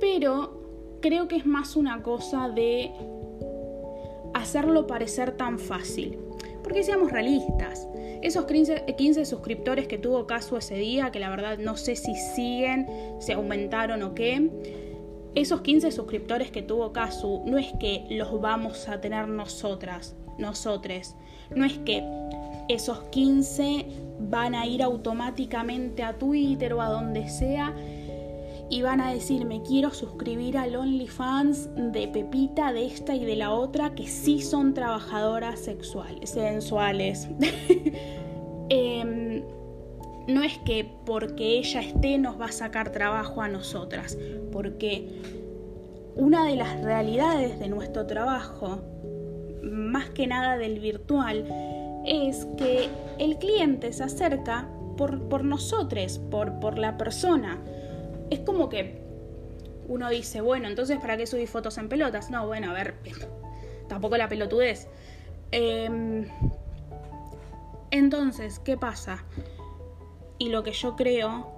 pero 0.00 0.60
creo 1.00 1.28
que 1.28 1.36
es 1.36 1.46
más 1.46 1.76
una 1.76 2.02
cosa 2.02 2.48
de 2.48 2.92
hacerlo 4.44 4.86
parecer 4.86 5.36
tan 5.36 5.58
fácil. 5.58 6.18
Porque 6.62 6.82
seamos 6.82 7.12
realistas, 7.12 7.88
esos 8.22 8.46
15, 8.46 9.24
suscriptores 9.26 9.86
que 9.86 9.98
tuvo 9.98 10.26
caso 10.26 10.56
ese 10.56 10.76
día, 10.76 11.10
que 11.10 11.18
la 11.18 11.28
verdad 11.28 11.58
no 11.58 11.76
sé 11.76 11.94
si 11.94 12.14
siguen, 12.14 12.86
se 13.18 13.34
aumentaron 13.34 14.02
o 14.02 14.14
qué, 14.14 14.50
esos 15.34 15.60
15 15.60 15.92
suscriptores 15.92 16.50
que 16.50 16.62
tuvo 16.62 16.92
caso 16.92 17.42
no 17.44 17.58
es 17.58 17.72
que 17.78 18.06
los 18.10 18.40
vamos 18.40 18.88
a 18.88 19.00
tener 19.00 19.28
nosotras, 19.28 20.16
nosotres, 20.38 21.16
no 21.54 21.64
es 21.64 21.76
que 21.78 22.02
esos 22.68 22.98
15 23.10 23.86
van 24.20 24.54
a 24.54 24.66
ir 24.66 24.82
automáticamente 24.82 26.02
a 26.02 26.14
Twitter 26.14 26.72
o 26.72 26.80
a 26.80 26.88
donde 26.88 27.28
sea 27.28 27.74
y 28.74 28.82
van 28.82 29.00
a 29.00 29.12
decir 29.12 29.44
me 29.44 29.62
quiero 29.62 29.94
suscribir 29.94 30.58
al 30.58 30.74
OnlyFans 30.74 31.70
de 31.92 32.08
Pepita, 32.08 32.72
de 32.72 32.86
esta 32.86 33.14
y 33.14 33.24
de 33.24 33.36
la 33.36 33.52
otra 33.52 33.94
que 33.94 34.08
sí 34.08 34.42
son 34.42 34.74
trabajadoras 34.74 35.60
sexuales, 35.60 36.30
sensuales. 36.30 37.28
Em, 38.70 39.44
no 40.26 40.42
es 40.42 40.56
que 40.64 40.90
porque 41.04 41.58
ella 41.58 41.82
esté 41.82 42.16
nos 42.16 42.40
va 42.40 42.46
a 42.46 42.52
sacar 42.52 42.90
trabajo 42.90 43.42
a 43.42 43.48
nosotras, 43.48 44.18
porque 44.50 45.20
una 46.16 46.46
de 46.46 46.56
las 46.56 46.82
realidades 46.82 47.60
de 47.60 47.68
nuestro 47.68 48.06
trabajo, 48.06 48.80
más 49.62 50.08
que 50.10 50.26
nada 50.26 50.56
del 50.56 50.80
virtual, 50.80 51.46
es 52.06 52.48
que 52.56 52.88
el 53.18 53.36
cliente 53.36 53.92
se 53.92 54.02
acerca 54.02 54.66
por, 54.96 55.28
por 55.28 55.44
nosotros, 55.44 56.18
por, 56.30 56.58
por 56.58 56.78
la 56.78 56.96
persona. 56.96 57.62
Es 58.30 58.40
como 58.40 58.68
que 58.68 59.04
uno 59.88 60.08
dice, 60.08 60.40
bueno, 60.40 60.68
entonces 60.68 60.98
¿para 60.98 61.16
qué 61.16 61.26
subí 61.26 61.46
fotos 61.46 61.78
en 61.78 61.88
pelotas? 61.88 62.30
No, 62.30 62.46
bueno, 62.46 62.70
a 62.70 62.74
ver, 62.74 62.94
tampoco 63.88 64.16
la 64.16 64.28
pelotudez. 64.28 64.88
Em, 65.52 66.26
entonces, 67.90 68.58
¿qué 68.58 68.76
pasa? 68.76 69.24
Y 70.38 70.48
lo 70.48 70.62
que 70.62 70.72
yo 70.72 70.96
creo 70.96 71.52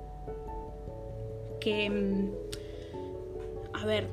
que, 1.60 1.84
em, 1.86 2.30
a 3.72 3.86
ver, 3.86 4.08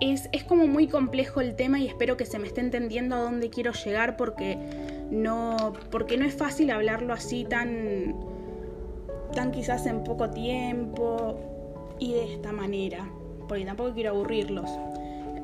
es, 0.00 0.28
es, 0.32 0.42
como 0.44 0.66
muy 0.66 0.88
complejo 0.88 1.40
el 1.40 1.54
tema 1.54 1.78
y 1.78 1.86
espero 1.86 2.16
que 2.16 2.26
se 2.26 2.38
me 2.38 2.48
esté 2.48 2.60
entendiendo 2.60 3.14
a 3.14 3.20
dónde 3.20 3.50
quiero 3.50 3.72
llegar 3.72 4.16
porque 4.16 4.58
no, 5.10 5.74
porque 5.90 6.16
no 6.16 6.24
es 6.24 6.34
fácil 6.34 6.70
hablarlo 6.70 7.12
así 7.12 7.44
tan, 7.44 8.16
tan 9.34 9.52
quizás 9.52 9.86
en 9.86 10.02
poco 10.02 10.30
tiempo 10.30 11.51
y 12.02 12.14
de 12.14 12.34
esta 12.34 12.50
manera, 12.50 13.08
porque 13.46 13.64
tampoco 13.64 13.92
quiero 13.94 14.10
aburrirlos. 14.10 14.68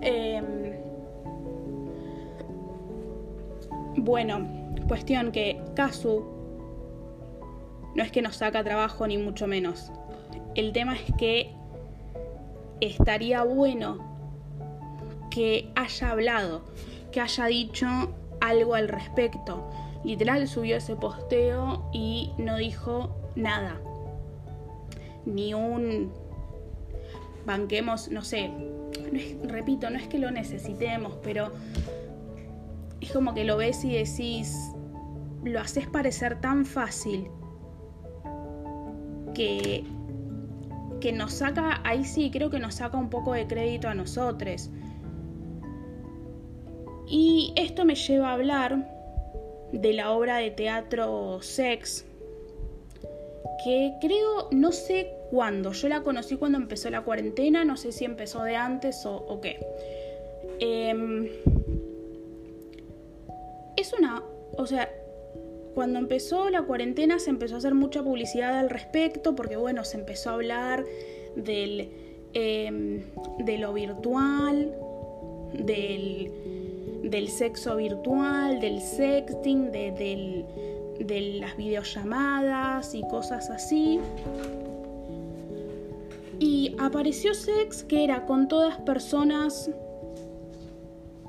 Em, 0.01 0.73
bueno, 3.99 4.45
cuestión 4.89 5.31
que 5.31 5.63
Kazu 5.77 6.25
no 7.95 8.03
es 8.03 8.11
que 8.11 8.23
nos 8.23 8.37
saca 8.37 8.65
trabajo 8.65 9.07
ni 9.07 9.19
mucho 9.19 9.47
menos. 9.47 9.93
El 10.57 10.73
tema 10.73 10.97
es 10.97 11.15
que 11.17 11.55
estaría 12.81 13.45
bueno 13.45 13.99
que 15.31 15.71
haya 15.77 16.11
hablado, 16.11 16.63
que 17.13 17.21
haya 17.21 17.47
dicho 17.47 17.87
algo 18.41 18.75
al 18.75 18.89
respecto. 18.89 19.71
Literal 20.03 20.49
subió 20.49 20.79
ese 20.79 20.97
posteo 20.97 21.89
y 21.93 22.33
no 22.37 22.57
dijo 22.57 23.15
nada. 23.37 23.81
Ni 25.25 25.55
un 25.55 26.11
banquemos, 27.49 28.11
no 28.11 28.23
sé, 28.23 28.51
repito, 29.43 29.89
no 29.91 29.99
es 29.99 30.07
que 30.07 30.19
lo 30.19 30.31
necesitemos, 30.31 31.15
pero 31.23 31.51
es 33.01 33.11
como 33.11 33.35
que 33.35 33.45
lo 33.45 33.57
ves 33.57 33.85
y 33.85 33.95
decís, 33.95 34.55
lo 35.43 35.59
haces 35.59 35.87
parecer 35.87 36.41
tan 36.43 36.67
fácil 36.67 37.31
que, 39.35 39.83
que 41.01 41.13
nos 41.13 41.33
saca, 41.33 41.81
ahí 41.85 42.05
sí 42.05 42.31
creo 42.31 42.51
que 42.51 42.59
nos 42.59 42.77
saca 42.77 42.99
un 42.99 43.09
poco 43.09 43.33
de 43.33 43.47
crédito 43.47 43.89
a 43.89 43.95
nosotros. 43.95 44.71
Y 47.09 47.55
esto 47.57 47.87
me 47.87 47.95
lleva 47.95 48.29
a 48.29 48.35
hablar 48.35 48.87
de 49.73 49.93
la 49.95 50.11
obra 50.11 50.37
de 50.37 50.51
teatro 50.51 51.41
Sex, 51.41 52.05
que 53.65 53.95
creo, 54.01 54.49
no 54.51 54.73
sé 54.73 55.11
cuándo, 55.31 55.73
yo 55.73 55.89
la 55.89 56.03
conocí 56.03 56.37
cuando 56.37 56.59
empezó 56.59 56.91
la 56.91 57.03
cuarentena, 57.03 57.65
no 57.65 57.77
sé 57.77 57.93
si 57.93 58.05
empezó 58.05 58.43
de 58.43 58.57
antes 58.57 59.05
o, 59.05 59.41
qué. 59.41 59.59
Em, 60.61 61.29
es 63.77 63.93
una, 63.93 64.23
o 64.57 64.67
sea, 64.67 64.91
cuando 65.75 65.99
empezó 66.01 66.51
la 66.51 66.63
cuarentena 66.63 67.19
se 67.21 67.31
empezó 67.31 67.55
a 67.55 67.59
hacer 67.59 67.75
mucha 67.75 68.03
publicidad 68.03 68.59
al 68.59 68.71
respecto, 68.71 69.35
porque 69.35 69.57
bueno, 69.57 69.85
se 69.85 69.99
empezó 69.99 70.31
a 70.31 70.33
hablar 70.35 70.85
del, 71.37 71.89
em, 72.35 73.05
de 73.39 73.59
lo 73.59 73.73
virtual, 73.73 74.75
del, 75.53 76.33
del, 77.05 77.29
sexo 77.29 77.77
virtual, 77.77 78.61
del 78.61 78.81
sexting, 78.81 79.71
de, 79.71 80.45
de 80.99 81.39
las 81.41 81.57
videollamadas 81.57 82.95
y 82.95 83.03
cosas 83.03 83.51
así. 83.51 84.01
Y 86.39 86.77
apareció 86.79 87.35
Sex, 87.35 87.85
que 87.85 88.05
era 88.05 88.27
con 88.27 88.49
todas 88.49 88.79
personas 88.79 89.71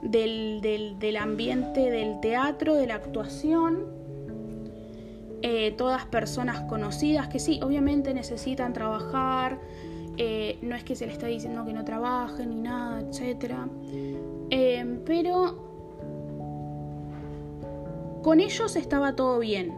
del, 0.02 0.62
del, 1.00 1.18
ambiente 1.18 1.90
del 1.90 2.20
teatro, 2.20 2.76
de 2.76 2.88
la 2.88 2.96
actuación, 2.96 3.88
eh, 5.42 5.72
todas 5.78 6.06
personas 6.06 6.62
conocidas 6.62 7.28
que 7.28 7.40
sí, 7.40 7.60
obviamente 7.64 8.14
necesitan 8.14 8.74
trabajar, 8.74 9.60
eh, 10.18 10.58
no 10.62 10.76
es 10.76 10.84
que 10.84 10.96
se 10.96 11.08
le 11.08 11.14
está 11.14 11.28
diciendo 11.28 11.66
que 11.66 11.74
no 11.74 11.86
trabajen 11.86 12.50
ni 12.50 12.62
nada, 12.62 13.00
etc. 13.00 13.56
Eh, 14.50 15.00
pero 15.06 15.69
con 18.22 18.40
ellos 18.40 18.76
estaba 18.76 19.16
todo 19.16 19.40
bien, 19.40 19.78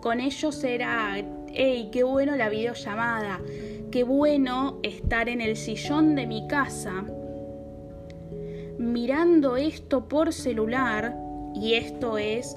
con 0.00 0.20
ellos 0.20 0.62
era, 0.64 1.16
hey, 1.48 1.88
qué 1.92 2.02
bueno 2.02 2.36
la 2.36 2.48
videollamada, 2.48 3.40
qué 3.90 4.02
bueno 4.04 4.78
estar 4.82 5.28
en 5.28 5.40
el 5.40 5.56
sillón 5.56 6.14
de 6.14 6.26
mi 6.26 6.46
casa 6.48 7.04
mirando 8.78 9.56
esto 9.56 10.08
por 10.08 10.32
celular, 10.32 11.16
y 11.54 11.74
esto 11.74 12.18
es 12.18 12.56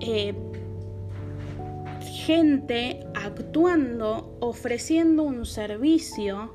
eh, 0.00 0.34
gente 2.00 3.06
actuando, 3.14 4.36
ofreciendo 4.40 5.22
un 5.22 5.46
servicio 5.46 6.54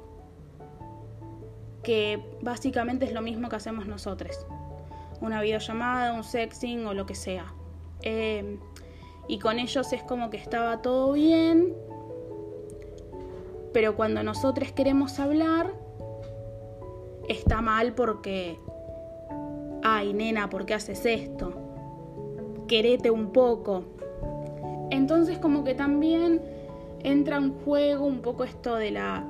que 1.84 2.24
básicamente 2.42 3.06
es 3.06 3.14
lo 3.14 3.22
mismo 3.22 3.50
que 3.50 3.56
hacemos 3.56 3.88
nosotros. 3.88 4.46
Una 5.22 5.42
videollamada, 5.42 6.14
un 6.14 6.24
sexing 6.24 6.86
o 6.86 6.94
lo 6.94 7.06
que 7.06 7.16
sea. 7.16 7.54
Eh, 8.02 8.58
y 9.28 9.40
con 9.40 9.60
ellos 9.60 9.94
es 9.94 10.04
como 10.04 10.30
que 10.30 10.38
estaba 10.38 10.82
todo 10.82 11.14
bien, 11.14 11.74
pero 13.74 13.96
cuando 13.96 14.24
nosotros 14.24 14.72
queremos 14.72 15.20
hablar, 15.20 15.74
está 17.30 17.62
mal 17.62 17.94
porque, 17.94 18.58
ay 19.84 20.14
nena, 20.14 20.50
¿por 20.50 20.66
qué 20.66 20.74
haces 20.74 21.06
esto? 21.06 21.54
Querete 22.68 23.12
un 23.12 23.32
poco. 23.32 23.84
Entonces 24.90 25.38
como 25.38 25.64
que 25.64 25.74
también 25.74 26.42
entra 27.04 27.38
en 27.38 27.54
juego 27.64 28.06
un 28.06 28.22
poco 28.22 28.44
esto 28.44 28.76
de 28.76 28.92
la 28.92 29.24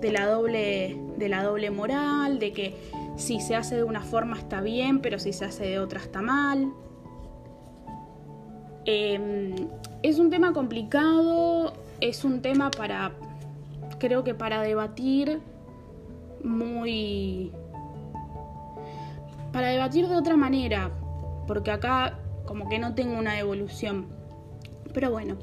de 0.00 0.12
la 0.12 0.26
doble 0.26 0.96
de 1.16 1.28
la 1.28 1.42
doble 1.42 1.70
moral, 1.70 2.38
de 2.38 2.52
que 2.52 2.74
si 3.16 3.40
se 3.40 3.56
hace 3.56 3.76
de 3.76 3.84
una 3.84 4.02
forma 4.02 4.36
está 4.36 4.60
bien, 4.60 5.00
pero 5.00 5.18
si 5.18 5.32
se 5.32 5.44
hace 5.44 5.64
de 5.64 5.78
otra 5.78 6.00
está 6.00 6.22
mal. 6.22 6.72
Em, 8.84 9.68
es 10.02 10.18
un 10.18 10.30
tema 10.30 10.52
complicado, 10.52 11.72
es 12.00 12.24
un 12.24 12.40
tema 12.40 12.70
para, 12.70 13.12
creo 13.98 14.22
que 14.22 14.34
para 14.34 14.62
debatir 14.62 15.40
muy... 16.44 17.50
para 19.52 19.68
debatir 19.68 20.06
de 20.08 20.16
otra 20.16 20.36
manera, 20.36 20.90
porque 21.46 21.70
acá 21.70 22.18
como 22.44 22.68
que 22.68 22.78
no 22.78 22.94
tengo 22.94 23.18
una 23.18 23.38
evolución. 23.38 24.06
Pero 24.94 25.10
bueno, 25.10 25.36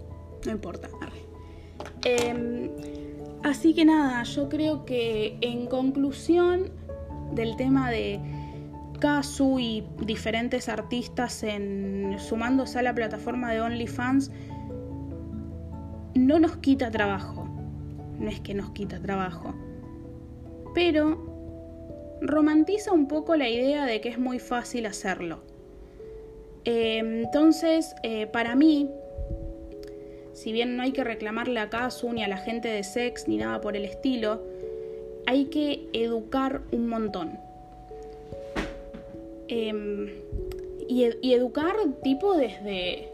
no 0.46 0.52
importa. 0.52 0.90
Em, 2.06 2.70
así 3.44 3.74
que 3.74 3.86
nada, 3.86 4.24
yo 4.24 4.50
creo 4.50 4.86
que 4.86 5.38
en 5.42 5.68
conclusión 5.68 6.72
del 7.32 7.56
tema 7.56 7.90
de 7.90 8.20
Kazu 9.00 9.60
y 9.60 9.84
diferentes 10.06 10.70
artistas 10.70 11.44
en, 11.44 12.16
sumándose 12.20 12.80
a 12.80 12.82
la 12.82 12.94
plataforma 12.94 13.52
de 13.52 13.62
OnlyFans, 13.62 14.32
no 16.16 16.40
nos 16.40 16.58
quita 16.58 16.92
trabajo. 16.92 17.48
No 18.20 18.30
es 18.30 18.40
que 18.40 18.54
nos 18.54 18.70
quita 18.72 19.00
trabajo 19.02 19.54
pero 20.74 22.20
romantiza 22.22 22.92
un 22.92 23.08
poco 23.08 23.36
la 23.36 23.50
idea 23.50 23.86
de 23.86 24.02
que 24.02 24.10
es 24.10 24.20
muy 24.20 24.40
fácil 24.40 24.86
hacerlo. 24.86 25.44
Eh, 26.66 27.00
entonces, 27.00 27.96
eh, 28.04 28.28
para 28.28 28.56
mí, 28.56 28.90
si 30.34 30.52
bien 30.52 30.78
no 30.78 30.84
hay 30.84 30.92
que 30.92 31.04
reclamarle 31.04 31.60
a 31.60 31.70
Casu 31.70 32.12
ni 32.14 32.24
a 32.24 32.28
la 32.28 32.38
gente 32.38 32.70
de 32.70 32.84
sex 32.84 33.28
ni 33.28 33.38
nada 33.38 33.62
por 33.62 33.76
el 33.76 33.86
estilo, 33.86 34.42
hay 35.26 35.46
que 35.46 35.88
educar 35.94 36.62
un 36.72 36.88
montón. 36.88 37.40
Em, 39.48 40.10
y 40.88 41.34
educar 41.34 41.76
tipo 42.04 42.36
desde 42.36 43.14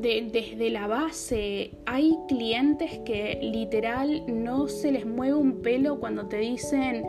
desde 0.00 0.70
la 0.70 0.86
base. 0.86 1.72
Hay 1.86 2.16
clientes 2.28 2.98
que 3.04 3.38
literal 3.42 4.22
no 4.26 4.68
se 4.68 4.92
les 4.92 5.06
mueve 5.06 5.34
un 5.34 5.62
pelo 5.62 5.98
cuando 5.98 6.26
te 6.26 6.38
dicen, 6.38 7.04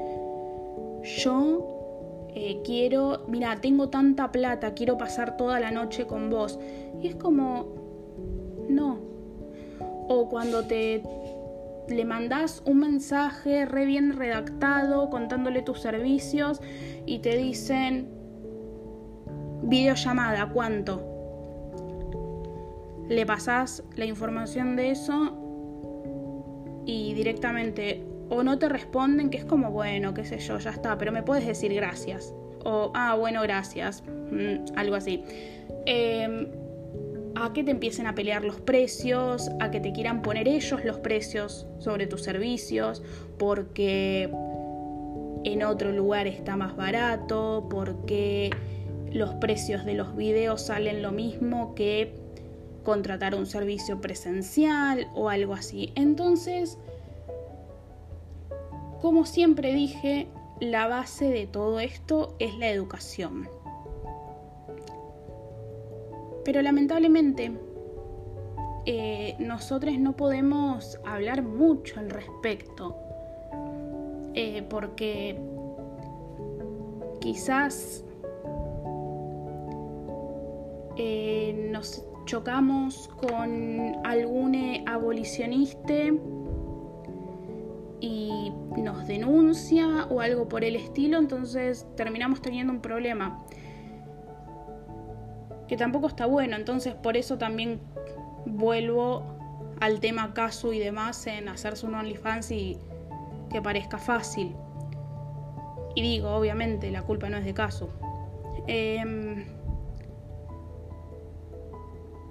yo 1.03 2.29
eh, 2.35 2.59
quiero, 2.63 3.25
mira, 3.27 3.59
tengo 3.61 3.89
tanta 3.89 4.31
plata, 4.31 4.73
quiero 4.73 4.97
pasar 4.97 5.37
toda 5.37 5.59
la 5.59 5.71
noche 5.71 6.05
con 6.05 6.29
vos. 6.29 6.59
Y 7.01 7.07
es 7.07 7.15
como, 7.15 7.67
no. 8.67 8.99
O 10.07 10.27
cuando 10.27 10.65
te 10.65 11.03
le 11.89 12.05
mandás 12.05 12.61
un 12.65 12.79
mensaje 12.79 13.65
re 13.65 13.85
bien 13.85 14.17
redactado 14.17 15.09
contándole 15.09 15.61
tus 15.61 15.81
servicios 15.81 16.61
y 17.05 17.19
te 17.19 17.37
dicen 17.37 18.07
videollamada, 19.63 20.49
¿cuánto? 20.51 21.09
le 23.09 23.25
pasás 23.25 23.83
la 23.95 24.05
información 24.05 24.75
de 24.75 24.91
eso 24.91 25.35
y 26.85 27.13
directamente 27.15 28.05
o 28.29 28.43
no 28.43 28.59
te 28.59 28.69
responden, 28.69 29.31
que 29.31 29.39
es 29.39 29.45
como, 29.45 29.71
bueno, 29.71 30.13
qué 30.13 30.23
sé 30.23 30.37
yo, 30.37 30.59
ya 30.59 30.69
está, 30.69 30.97
pero 30.99 31.11
me 31.11 31.23
puedes 31.23 31.45
decir 31.45 31.73
gracias. 31.73 32.33
O, 32.63 32.91
ah, 32.93 33.15
bueno, 33.15 33.41
gracias. 33.41 34.03
Mm, 34.31 34.77
algo 34.77 34.95
así. 34.95 35.23
Em, 35.87 36.47
a 37.41 37.53
que 37.53 37.63
te 37.63 37.71
empiecen 37.71 38.07
a 38.07 38.15
pelear 38.15 38.43
los 38.43 38.59
precios, 38.59 39.49
a 39.59 39.71
que 39.71 39.79
te 39.79 39.91
quieran 39.93 40.21
poner 40.21 40.47
ellos 40.47 40.83
los 40.83 40.97
precios 40.99 41.67
sobre 41.79 42.07
tus 42.07 42.21
servicios, 42.23 43.01
porque 43.37 44.29
en 45.43 45.63
otro 45.63 45.91
lugar 45.91 46.27
está 46.27 46.55
más 46.55 46.75
barato, 46.75 47.67
porque 47.69 48.49
los 49.11 49.33
precios 49.35 49.85
de 49.85 49.93
los 49.93 50.15
videos 50.15 50.65
salen 50.65 51.01
lo 51.01 51.11
mismo 51.11 51.73
que 51.75 52.13
contratar 52.83 53.35
un 53.35 53.45
servicio 53.45 54.01
presencial 54.01 55.07
o 55.13 55.29
algo 55.29 55.53
así. 55.53 55.91
Entonces, 55.95 56.77
como 59.01 59.25
siempre 59.25 59.73
dije, 59.73 60.27
la 60.59 60.87
base 60.87 61.29
de 61.29 61.47
todo 61.47 61.79
esto 61.79 62.35
es 62.39 62.55
la 62.57 62.69
educación. 62.69 63.47
Pero 66.45 66.61
lamentablemente, 66.61 67.51
eh, 68.85 69.35
nosotros 69.39 69.97
no 69.99 70.15
podemos 70.15 70.99
hablar 71.05 71.43
mucho 71.43 71.99
al 71.99 72.09
respecto. 72.09 72.95
Eh, 74.33 74.63
porque 74.69 75.37
quizás 77.19 78.05
eh, 80.97 81.69
nos 81.71 82.05
chocamos 82.25 83.09
con 83.17 83.95
algún 84.05 84.83
abolicionista 84.87 85.93
y 88.01 88.53
nos 88.77 89.07
denuncia 89.07 90.05
o 90.09 90.21
algo 90.21 90.47
por 90.47 90.63
el 90.63 90.75
estilo, 90.75 91.17
entonces 91.17 91.87
terminamos 91.95 92.41
teniendo 92.41 92.71
un 92.71 92.81
problema 92.81 93.43
que 95.69 95.77
tampoco 95.77 96.07
está 96.07 96.25
bueno, 96.25 96.55
entonces 96.55 96.95
por 96.95 97.15
eso 97.15 97.37
también 97.37 97.79
vuelvo 98.45 99.23
al 99.79 99.99
tema 99.99 100.33
caso 100.33 100.73
y 100.73 100.79
demás 100.79 101.27
en 101.27 101.47
hacerse 101.47 101.85
un 101.85 101.93
OnlyFans 101.93 102.49
y 102.49 102.79
que 103.51 103.61
parezca 103.61 103.99
fácil. 103.99 104.55
Y 105.93 106.01
digo, 106.01 106.31
obviamente, 106.31 106.89
la 106.89 107.03
culpa 107.03 107.29
no 107.29 107.37
es 107.37 107.45
de 107.45 107.53
caso. 107.53 107.89
Em, 108.65 109.45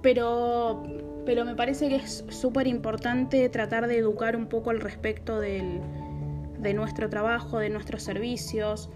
pero, 0.01 0.83
pero 1.25 1.45
me 1.45 1.55
parece 1.55 1.87
que 1.87 1.95
es 1.95 2.25
súper 2.29 2.67
importante 2.67 3.47
tratar 3.47 3.87
de 3.87 3.97
educar 3.99 4.35
un 4.35 4.47
poco 4.47 4.69
al 4.69 4.81
respecto 4.81 5.39
del, 5.39 5.79
de 6.59 6.73
nuestro 6.73 7.09
trabajo, 7.09 7.57
de 7.57 7.69
nuestros 7.69 8.03
servicios. 8.03 8.89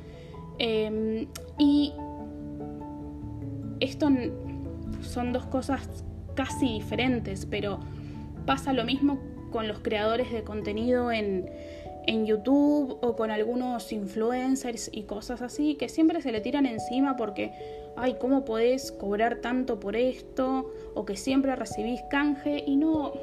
Em, 0.59 1.27
y 1.57 1.93
esto 3.83 4.09
son 5.01 5.33
dos 5.33 5.45
cosas 5.45 5.87
casi 6.35 6.73
diferentes, 6.73 7.45
pero 7.45 7.79
pasa 8.45 8.73
lo 8.73 8.85
mismo 8.85 9.19
con 9.51 9.67
los 9.67 9.79
creadores 9.79 10.31
de 10.31 10.43
contenido 10.43 11.11
en, 11.11 11.49
en 12.07 12.25
YouTube 12.25 12.97
o 13.01 13.15
con 13.15 13.31
algunos 13.31 13.91
influencers 13.91 14.89
y 14.91 15.03
cosas 15.03 15.41
así 15.41 15.75
que 15.75 15.89
siempre 15.89 16.21
se 16.21 16.31
le 16.31 16.41
tiran 16.41 16.65
encima 16.65 17.15
porque, 17.15 17.51
ay, 17.95 18.15
¿cómo 18.19 18.45
podés 18.45 18.91
cobrar 18.91 19.37
tanto 19.37 19.79
por 19.79 19.95
esto? 19.95 20.71
O 20.95 21.05
que 21.05 21.15
siempre 21.15 21.55
recibís 21.55 22.01
canje 22.09 22.63
y 22.65 22.75
no, 22.75 23.13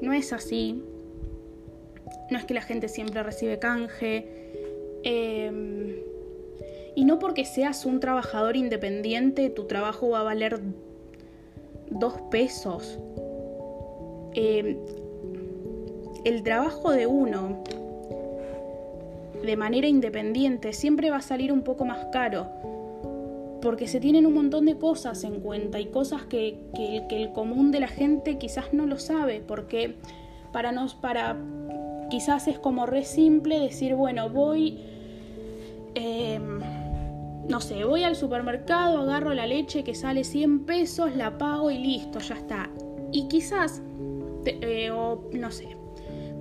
no 0.00 0.12
es 0.12 0.32
así. 0.32 0.82
No 2.30 2.38
es 2.38 2.44
que 2.44 2.54
la 2.54 2.62
gente 2.62 2.88
siempre 2.88 3.22
recibe 3.22 3.58
canje. 3.58 4.26
Em, 5.02 6.07
y 6.98 7.04
no 7.04 7.20
porque 7.20 7.44
seas 7.44 7.86
un 7.86 8.00
trabajador 8.00 8.56
independiente, 8.56 9.50
tu 9.50 9.66
trabajo 9.66 10.08
va 10.08 10.18
a 10.18 10.22
valer 10.24 10.58
dos 11.90 12.14
pesos. 12.28 12.98
Eh, 14.34 14.76
el 16.24 16.42
trabajo 16.42 16.90
de 16.90 17.06
uno 17.06 17.62
de 19.44 19.56
manera 19.56 19.86
independiente 19.86 20.72
siempre 20.72 21.10
va 21.10 21.18
a 21.18 21.22
salir 21.22 21.52
un 21.52 21.62
poco 21.62 21.84
más 21.84 22.06
caro, 22.06 22.48
porque 23.62 23.86
se 23.86 24.00
tienen 24.00 24.26
un 24.26 24.34
montón 24.34 24.66
de 24.66 24.76
cosas 24.76 25.22
en 25.22 25.38
cuenta 25.38 25.78
y 25.78 25.86
cosas 25.86 26.24
que, 26.24 26.58
el 27.10 27.30
común 27.30 27.70
de 27.70 27.78
la 27.78 27.86
gente 27.86 28.38
quizás 28.38 28.74
no 28.74 28.86
lo 28.86 28.98
sabe, 28.98 29.40
porque 29.46 29.94
para 30.52 30.72
nos, 30.72 30.96
para 30.96 31.36
quizás 32.10 32.48
es 32.48 32.58
como 32.58 32.86
re 32.86 33.04
simple 33.04 33.60
decir, 33.60 33.94
bueno, 33.94 34.30
voy, 34.30 34.80
em, 35.94 36.58
no 37.48 37.60
sé, 37.60 37.84
voy 37.84 38.04
al 38.04 38.14
supermercado, 38.14 38.98
agarro 38.98 39.32
la 39.34 39.46
leche 39.46 39.82
que 39.82 39.94
sale 39.94 40.24
100 40.24 40.66
pesos, 40.66 41.16
la 41.16 41.38
pago 41.38 41.70
y 41.70 41.78
listo, 41.78 42.18
ya 42.18 42.34
está. 42.34 42.70
Y 43.10 43.28
quizás, 43.28 43.82
eh, 44.44 44.90
o 44.90 45.28
no 45.32 45.50
sé, 45.50 45.76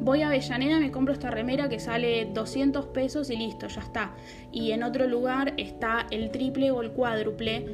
voy 0.01 0.21
a 0.21 0.27
Avellaneda, 0.27 0.79
me 0.79 0.91
compro 0.91 1.13
esta 1.13 1.31
remera 1.31 1.69
que 1.69 1.79
sale 1.79 2.25
200 2.33 2.87
pesos 2.87 3.29
y 3.29 3.37
listo, 3.37 3.67
ya 3.67 3.81
está. 3.81 4.15
Y 4.51 4.71
en 4.71 4.83
otro 4.83 5.07
lugar 5.07 5.53
está 5.57 6.07
el 6.11 6.29
triple 6.31 6.71
o 6.71 6.81
el 6.81 6.91
cuádruple 6.91 7.65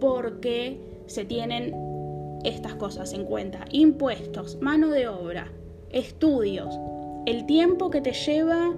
porque 0.00 0.80
se 1.06 1.24
tienen 1.24 1.74
estas 2.44 2.74
cosas 2.74 3.12
en 3.12 3.24
cuenta. 3.24 3.64
Impuestos, 3.70 4.58
mano 4.60 4.88
de 4.88 5.08
obra, 5.08 5.52
estudios, 5.90 6.78
el 7.26 7.44
tiempo 7.46 7.90
que 7.90 8.00
te 8.00 8.12
lleva 8.12 8.74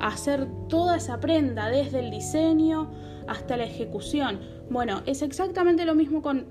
hacer 0.00 0.46
toda 0.68 0.96
esa 0.96 1.20
prenda, 1.20 1.68
desde 1.68 2.00
el 2.00 2.10
diseño 2.10 2.90
hasta 3.26 3.56
la 3.56 3.64
ejecución. 3.64 4.40
Bueno, 4.70 5.02
es 5.06 5.22
exactamente 5.22 5.84
lo 5.84 5.94
mismo 5.94 6.22
con, 6.22 6.48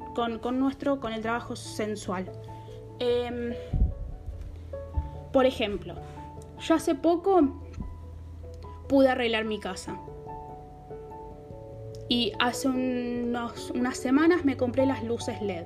nuestro, 0.59 0.99
con 0.99 1.13
el 1.13 1.21
trabajo 1.21 1.55
sensual. 1.55 2.31
Em, 2.99 3.53
por 5.31 5.45
ejemplo, 5.45 5.95
yo 6.59 6.75
hace 6.75 6.95
poco 6.95 7.41
pude 8.87 9.09
arreglar 9.09 9.45
mi 9.45 9.59
casa. 9.59 9.99
Y 12.09 12.31
hace 12.39 12.69
unas 12.69 13.97
semanas 13.97 14.45
me 14.45 14.55
compré 14.55 14.85
las 14.85 15.03
luces 15.03 15.41
LED. 15.41 15.65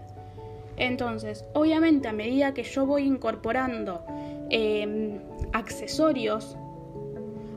Entonces, 0.78 1.46
obviamente 1.54 2.08
a 2.08 2.13
medida 2.13 2.54
que 2.54 2.63
yo 2.63 2.86
voy 2.86 3.04
incorporando 3.04 4.04
em, 4.50 5.20
accesorios 5.54 6.58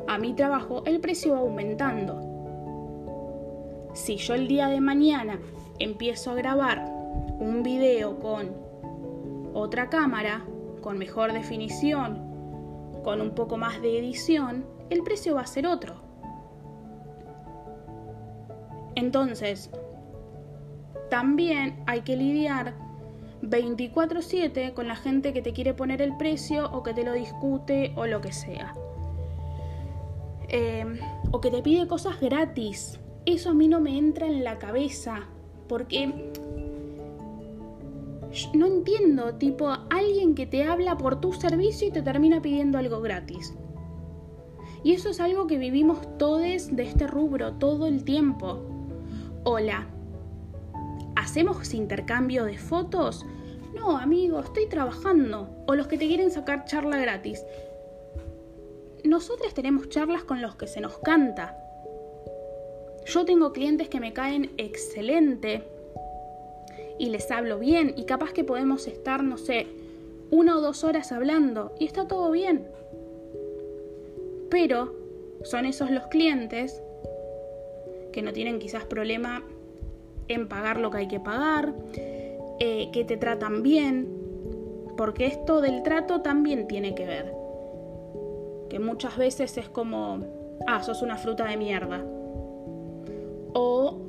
a 0.06 0.18
mi 0.18 0.34
trabajo, 0.34 0.82
el 0.86 1.00
precio 1.00 1.32
va 1.32 1.40
aumentando. 1.40 2.20
Si 3.94 4.16
yo 4.16 4.34
el 4.34 4.48
día 4.48 4.68
de 4.68 4.80
mañana 4.80 5.38
empiezo 5.78 6.30
a 6.30 6.34
grabar 6.34 6.84
un 7.38 7.62
video 7.62 8.18
con 8.18 8.50
otra 9.54 9.88
cámara, 9.88 10.44
con 10.82 10.98
mejor 10.98 11.32
definición, 11.32 12.18
con 13.02 13.20
un 13.20 13.30
poco 13.34 13.56
más 13.56 13.80
de 13.80 13.98
edición, 13.98 14.66
el 14.90 15.02
precio 15.02 15.36
va 15.36 15.42
a 15.42 15.46
ser 15.46 15.66
otro. 15.66 15.94
Entonces, 18.96 19.70
también 21.10 21.82
hay 21.86 22.02
que 22.02 22.16
lidiar 22.16 22.74
24/7 23.42 24.72
con 24.74 24.88
la 24.88 24.96
gente 24.96 25.32
que 25.32 25.42
te 25.42 25.52
quiere 25.52 25.74
poner 25.74 26.00
el 26.02 26.16
precio 26.16 26.70
o 26.72 26.82
que 26.82 26.94
te 26.94 27.04
lo 27.04 27.12
discute 27.12 27.92
o 27.96 28.06
lo 28.06 28.20
que 28.20 28.32
sea. 28.32 28.74
Em, 30.56 31.00
o 31.32 31.40
que 31.40 31.50
te 31.50 31.62
pide 31.62 31.88
cosas 31.88 32.20
gratis. 32.20 33.00
Eso 33.26 33.50
a 33.50 33.54
mí 33.54 33.66
no 33.66 33.80
me 33.80 33.98
entra 33.98 34.28
en 34.28 34.44
la 34.44 34.60
cabeza 34.60 35.26
porque 35.66 36.30
no 38.54 38.66
entiendo, 38.66 39.34
tipo, 39.34 39.68
alguien 39.90 40.36
que 40.36 40.46
te 40.46 40.62
habla 40.62 40.96
por 40.96 41.20
tu 41.20 41.32
servicio 41.32 41.88
y 41.88 41.90
te 41.90 42.02
termina 42.02 42.40
pidiendo 42.40 42.78
algo 42.78 43.00
gratis. 43.00 43.52
Y 44.84 44.92
eso 44.92 45.08
es 45.08 45.18
algo 45.18 45.48
que 45.48 45.58
vivimos 45.58 45.98
todos 46.18 46.40
de 46.70 46.82
este 46.84 47.08
rubro 47.08 47.54
todo 47.54 47.88
el 47.88 48.04
tiempo. 48.04 48.60
Hola, 49.42 49.88
¿hacemos 51.16 51.74
intercambio 51.74 52.44
de 52.44 52.58
fotos? 52.58 53.26
No, 53.74 53.98
amigo, 53.98 54.38
estoy 54.38 54.68
trabajando. 54.68 55.48
O 55.66 55.74
los 55.74 55.88
que 55.88 55.98
te 55.98 56.06
quieren 56.06 56.30
sacar 56.30 56.64
charla 56.64 56.98
gratis. 56.98 57.44
Nosotros 59.04 59.52
tenemos 59.52 59.90
charlas 59.90 60.24
con 60.24 60.40
los 60.40 60.56
que 60.56 60.66
se 60.66 60.80
nos 60.80 60.98
canta. 60.98 61.58
Yo 63.04 63.26
tengo 63.26 63.52
clientes 63.52 63.88
que 63.90 64.00
me 64.00 64.14
caen 64.14 64.52
excelente 64.56 65.62
y 66.98 67.10
les 67.10 67.30
hablo 67.30 67.58
bien 67.58 67.92
y 67.96 68.06
capaz 68.06 68.32
que 68.32 68.44
podemos 68.44 68.86
estar, 68.86 69.22
no 69.22 69.36
sé, 69.36 69.66
una 70.30 70.56
o 70.56 70.62
dos 70.62 70.84
horas 70.84 71.12
hablando 71.12 71.74
y 71.78 71.84
está 71.84 72.08
todo 72.08 72.30
bien. 72.30 72.66
Pero 74.48 74.94
son 75.42 75.66
esos 75.66 75.90
los 75.90 76.06
clientes 76.06 76.82
que 78.10 78.22
no 78.22 78.32
tienen 78.32 78.58
quizás 78.58 78.86
problema 78.86 79.44
en 80.28 80.48
pagar 80.48 80.80
lo 80.80 80.90
que 80.90 80.98
hay 80.98 81.08
que 81.08 81.20
pagar, 81.20 81.74
eh, 82.58 82.88
que 82.90 83.04
te 83.04 83.18
tratan 83.18 83.62
bien, 83.62 84.08
porque 84.96 85.26
esto 85.26 85.60
del 85.60 85.82
trato 85.82 86.22
también 86.22 86.66
tiene 86.68 86.94
que 86.94 87.04
ver. 87.04 87.33
Que 88.74 88.80
muchas 88.80 89.16
veces 89.16 89.56
es 89.56 89.68
como, 89.68 90.18
ah, 90.66 90.82
sos 90.82 91.00
una 91.02 91.16
fruta 91.16 91.44
de 91.44 91.56
mierda. 91.56 92.04
O 93.52 94.00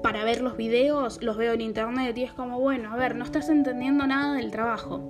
para 0.00 0.22
ver 0.22 0.42
los 0.42 0.56
videos, 0.56 1.20
los 1.24 1.36
veo 1.36 1.54
en 1.54 1.62
internet 1.62 2.16
y 2.16 2.22
es 2.22 2.32
como, 2.32 2.60
bueno, 2.60 2.92
a 2.92 2.96
ver, 2.96 3.16
no 3.16 3.24
estás 3.24 3.48
entendiendo 3.48 4.06
nada 4.06 4.36
del 4.36 4.52
trabajo. 4.52 5.00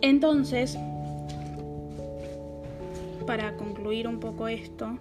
Entonces, 0.00 0.78
para 3.26 3.58
concluir 3.58 4.08
un 4.08 4.20
poco 4.20 4.48
esto, 4.48 4.96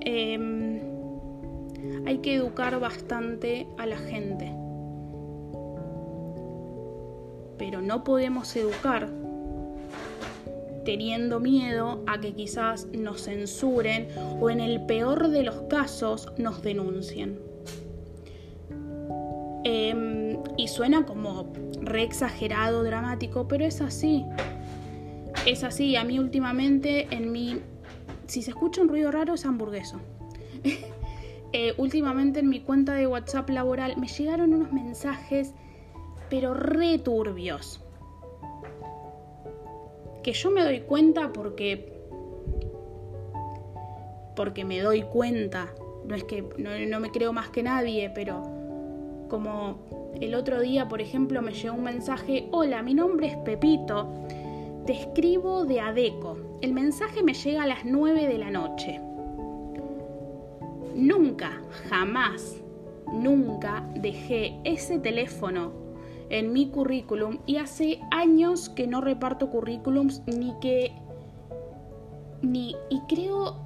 em, 0.00 0.80
hay 2.06 2.18
que 2.18 2.34
educar 2.34 2.80
bastante 2.80 3.68
a 3.78 3.86
la 3.86 3.98
gente. 3.98 4.57
Pero 7.58 7.82
no 7.82 8.04
podemos 8.04 8.54
educar 8.56 9.08
teniendo 10.88 11.38
miedo 11.38 12.02
a 12.06 12.18
que 12.18 12.32
quizás 12.32 12.86
nos 12.94 13.24
censuren 13.24 14.08
o 14.40 14.48
en 14.48 14.60
el 14.60 14.86
peor 14.86 15.28
de 15.28 15.42
los 15.42 15.56
casos 15.68 16.32
nos 16.38 16.62
denuncien. 16.62 17.38
Em, 19.64 20.38
y 20.56 20.68
suena 20.68 21.04
como 21.04 21.52
re 21.82 22.04
exagerado, 22.04 22.84
dramático, 22.84 23.46
pero 23.48 23.66
es 23.66 23.82
así. 23.82 24.24
Es 25.46 25.62
así, 25.62 25.94
a 25.96 26.04
mí 26.04 26.18
últimamente 26.18 27.06
en 27.10 27.32
mi... 27.32 27.60
Si 28.26 28.40
se 28.40 28.52
escucha 28.52 28.80
un 28.80 28.88
ruido 28.88 29.10
raro 29.10 29.34
es 29.34 29.44
hamburgueso. 29.44 30.00
Eh, 31.54 31.72
últimamente 31.78 32.40
en 32.40 32.50
mi 32.50 32.60
cuenta 32.60 32.92
de 32.92 33.06
WhatsApp 33.06 33.48
laboral 33.48 33.96
me 33.96 34.06
llegaron 34.06 34.52
unos 34.52 34.70
mensajes, 34.70 35.54
pero 36.28 36.54
returbios 36.54 37.80
que 40.22 40.32
yo 40.32 40.50
me 40.50 40.62
doy 40.62 40.80
cuenta 40.80 41.32
porque 41.32 41.92
porque 44.36 44.64
me 44.64 44.78
doy 44.80 45.02
cuenta. 45.02 45.68
No 46.06 46.14
es 46.14 46.22
que 46.22 46.44
no, 46.58 47.00
me 47.00 47.10
creo 47.10 47.32
más 47.32 47.50
que 47.50 47.62
nadie 47.62 48.10
pero 48.14 48.42
como 49.28 49.78
el 50.20 50.34
otro 50.34 50.60
día 50.60 50.88
por 50.88 51.00
ejemplo 51.00 51.42
me 51.42 51.52
llegó 51.52 51.74
un 51.74 51.84
mensaje 51.84 52.48
hola 52.50 52.82
mi 52.82 52.94
nombre 52.94 53.26
es 53.28 53.36
Pepito 53.38 54.08
te 54.86 54.92
escribo 54.92 55.66
de 55.66 55.80
Adeco. 55.80 56.38
El 56.62 56.72
mensaje 56.72 57.22
me 57.22 57.34
llega 57.34 57.64
a 57.64 57.66
las 57.66 57.84
9 57.84 58.26
de 58.26 58.38
la 58.38 58.50
noche 58.50 59.00
nunca 60.94 61.62
jamás 61.88 62.56
nunca 63.12 63.88
dejé 63.94 64.58
ese 64.64 64.98
teléfono 64.98 65.87
en 66.30 66.52
mi 66.52 66.68
currículum 66.68 67.38
y 67.46 67.56
hace 67.56 68.00
años 68.10 68.68
que 68.68 68.86
no 68.86 69.00
reparto 69.00 69.50
currículums 69.50 70.22
ni 70.26 70.54
que 70.60 70.92
ni 72.42 72.76
y 72.90 73.00
creo 73.08 73.56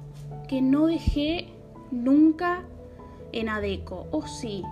que 0.47 0.61
no 0.61 0.87
dejé 0.87 1.49
nunca 1.91 2.63
en 3.31 3.49
Adeco, 3.49 4.07
o 4.11 4.25
sí. 4.27 4.63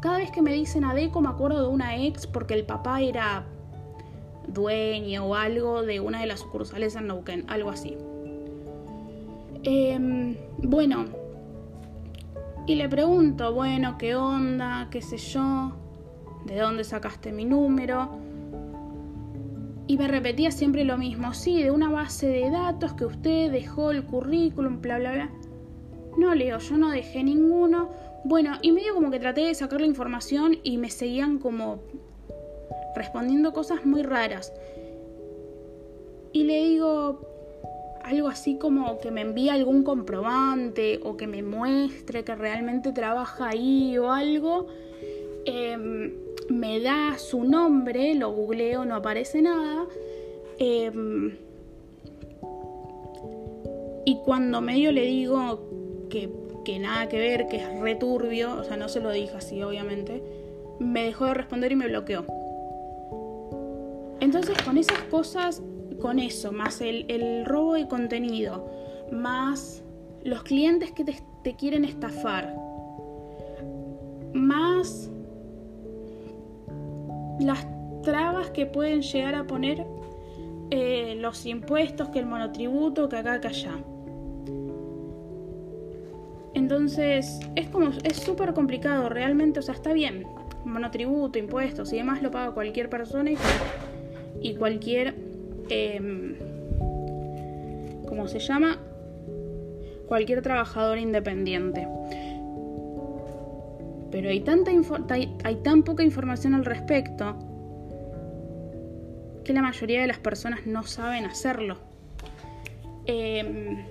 Cada 0.00 0.18
vez 0.18 0.30
que 0.30 0.42
me 0.42 0.52
dicen 0.52 0.84
Adeco 0.84 1.20
me 1.20 1.28
acuerdo 1.28 1.62
de 1.62 1.68
una 1.68 1.96
ex 1.96 2.26
porque 2.26 2.54
el 2.54 2.64
papá 2.64 3.00
era 3.00 3.44
dueño 4.46 5.26
o 5.26 5.34
algo 5.34 5.82
de 5.82 6.00
una 6.00 6.20
de 6.20 6.26
las 6.26 6.40
sucursales 6.40 6.96
en 6.96 7.08
Neuquén, 7.08 7.44
algo 7.48 7.70
así. 7.70 7.96
Em, 9.64 10.36
bueno, 10.58 11.06
y 12.66 12.76
le 12.76 12.88
pregunto, 12.88 13.52
bueno, 13.52 13.96
¿qué 13.98 14.14
onda? 14.14 14.88
¿Qué 14.90 15.02
sé 15.02 15.16
yo? 15.16 15.72
¿De 16.48 16.60
dónde 16.60 16.84
sacaste 16.84 17.30
mi 17.30 17.44
número? 17.44 18.08
Y 19.86 19.96
me 19.96 20.08
repetía 20.08 20.50
siempre 20.50 20.84
lo 20.84 20.98
mismo, 20.98 21.32
sí, 21.32 21.62
de 21.62 21.70
una 21.70 21.90
base 21.90 22.28
de 22.28 22.50
datos 22.50 22.92
que 22.92 23.06
usted 23.06 23.50
dejó 23.50 23.90
el 23.90 24.04
currículum, 24.04 24.80
bla, 24.82 24.98
bla, 24.98 25.12
bla. 25.12 25.30
No, 26.18 26.34
Leo, 26.34 26.58
yo 26.58 26.76
no 26.76 26.90
dejé 26.90 27.22
ninguno. 27.22 27.88
Bueno, 28.24 28.58
y 28.60 28.72
medio 28.72 28.94
como 28.94 29.10
que 29.10 29.18
traté 29.18 29.42
de 29.42 29.54
sacar 29.54 29.80
la 29.80 29.86
información 29.86 30.58
y 30.62 30.76
me 30.76 30.90
seguían 30.90 31.38
como 31.38 31.80
respondiendo 32.96 33.52
cosas 33.52 33.86
muy 33.86 34.02
raras. 34.02 34.52
Y 36.32 36.44
le 36.44 36.64
digo 36.64 37.20
algo 38.04 38.28
así 38.28 38.58
como 38.58 38.98
que 38.98 39.10
me 39.10 39.22
envíe 39.22 39.48
algún 39.48 39.84
comprobante 39.84 41.00
o 41.02 41.16
que 41.16 41.26
me 41.26 41.42
muestre 41.42 42.24
que 42.24 42.34
realmente 42.34 42.92
trabaja 42.92 43.48
ahí 43.48 43.96
o 43.96 44.10
algo. 44.12 44.66
Eh, 45.46 46.27
me 46.48 46.80
da 46.80 47.18
su 47.18 47.44
nombre, 47.44 48.14
lo 48.14 48.32
googleo, 48.32 48.84
no 48.84 48.96
aparece 48.96 49.42
nada. 49.42 49.86
Em, 50.58 51.36
y 54.04 54.16
cuando 54.24 54.60
medio 54.60 54.90
le 54.92 55.02
digo 55.02 56.06
que, 56.10 56.30
que, 56.64 56.78
nada 56.78 57.08
que 57.08 57.18
ver, 57.18 57.48
que 57.48 57.56
es 57.56 57.80
returbio, 57.80 58.56
o 58.56 58.64
sea, 58.64 58.76
no 58.76 58.88
se 58.88 59.00
lo 59.00 59.10
dije 59.10 59.36
así, 59.36 59.62
obviamente, 59.62 60.22
me 60.78 61.04
dejó 61.04 61.26
de 61.26 61.34
responder 61.34 61.72
y 61.72 61.76
me 61.76 61.88
bloqueó. 61.88 62.24
Entonces, 64.20 64.56
con 64.62 64.78
esas 64.78 65.00
cosas, 65.04 65.62
con 66.00 66.18
eso, 66.18 66.52
más 66.52 66.80
el, 66.80 67.44
robo 67.44 67.74
de 67.74 67.86
contenido, 67.86 68.70
más 69.12 69.82
los 70.24 70.42
clientes 70.42 70.92
que 70.92 71.04
te 71.04 71.56
quieren 71.56 71.84
estafar, 71.84 72.54
más 74.32 75.10
las 77.40 77.66
trabas 78.02 78.50
que 78.50 78.66
pueden 78.66 79.02
llegar 79.02 79.34
a 79.34 79.46
poner 79.46 79.84
eh, 80.70 81.16
los 81.20 81.46
impuestos, 81.46 82.08
que 82.10 82.18
el 82.18 82.26
monotributo, 82.26 83.08
que 83.08 83.16
acá, 83.16 83.40
que 83.40 83.48
allá. 83.48 83.72
Entonces, 86.54 87.40
es 87.54 87.68
como, 87.68 87.90
es 88.04 88.16
súper 88.16 88.52
complicado 88.52 89.08
realmente, 89.08 89.60
o 89.60 89.62
sea, 89.62 89.74
está 89.74 89.92
bien, 89.92 90.26
monotributo, 90.64 91.38
impuestos 91.38 91.92
y 91.92 91.96
demás 91.96 92.22
lo 92.22 92.30
paga 92.30 92.52
cualquier 92.52 92.90
persona 92.90 93.30
y, 94.40 94.54
cualquier, 94.54 95.14
eh, 95.70 96.36
¿cómo 98.06 98.28
se 98.28 98.40
llama? 98.40 98.78
Cualquier 100.06 100.42
trabajador 100.42 100.98
independiente 100.98 101.86
pero 104.18 104.30
hay, 104.30 104.40
tanta 104.40 104.72
hay, 105.44 105.56
tan 105.62 105.84
poca 105.84 106.02
información 106.02 106.52
al 106.52 106.64
respecto 106.64 107.36
que 109.44 109.52
la 109.52 109.62
mayoría 109.62 110.00
de 110.00 110.08
las 110.08 110.18
personas 110.18 110.66
no 110.66 110.82
saben 110.82 111.24
hacerlo. 111.24 111.76
Em, 113.06 113.86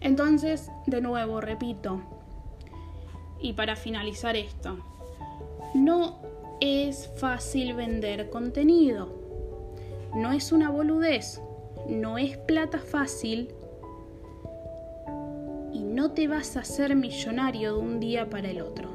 entonces, 0.00 0.70
de 0.86 1.02
nuevo, 1.02 1.42
repito, 1.42 2.00
y 3.38 3.52
para 3.52 3.76
finalizar 3.76 4.34
esto, 4.34 4.78
no 5.74 6.22
es 6.62 7.10
fácil 7.18 7.74
vender 7.74 8.30
contenido, 8.30 9.12
no 10.14 10.32
es 10.32 10.52
una 10.52 10.70
boludez, 10.70 11.42
no 11.86 12.16
es 12.16 12.38
plata 12.38 12.78
fácil 12.78 13.52
no 16.02 16.10
te 16.10 16.26
vas 16.26 16.56
a 16.56 16.60
hacer 16.62 16.96
millonario 16.96 17.76
de 17.76 17.80
un 17.80 18.00
día 18.00 18.28
para 18.28 18.50
el 18.50 18.60
otro. 18.60 18.88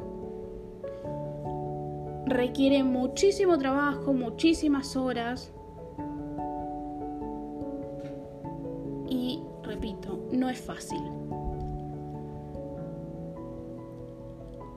Requiere 2.25 2.83
muchísimo 2.83 3.57
trabajo, 3.57 4.11
muchísimas 4.11 4.97
horas. 4.97 5.53
Y, 9.07 9.41
repito, 9.63 10.19
no 10.33 10.49
es 10.49 10.59
fácil. 10.59 10.99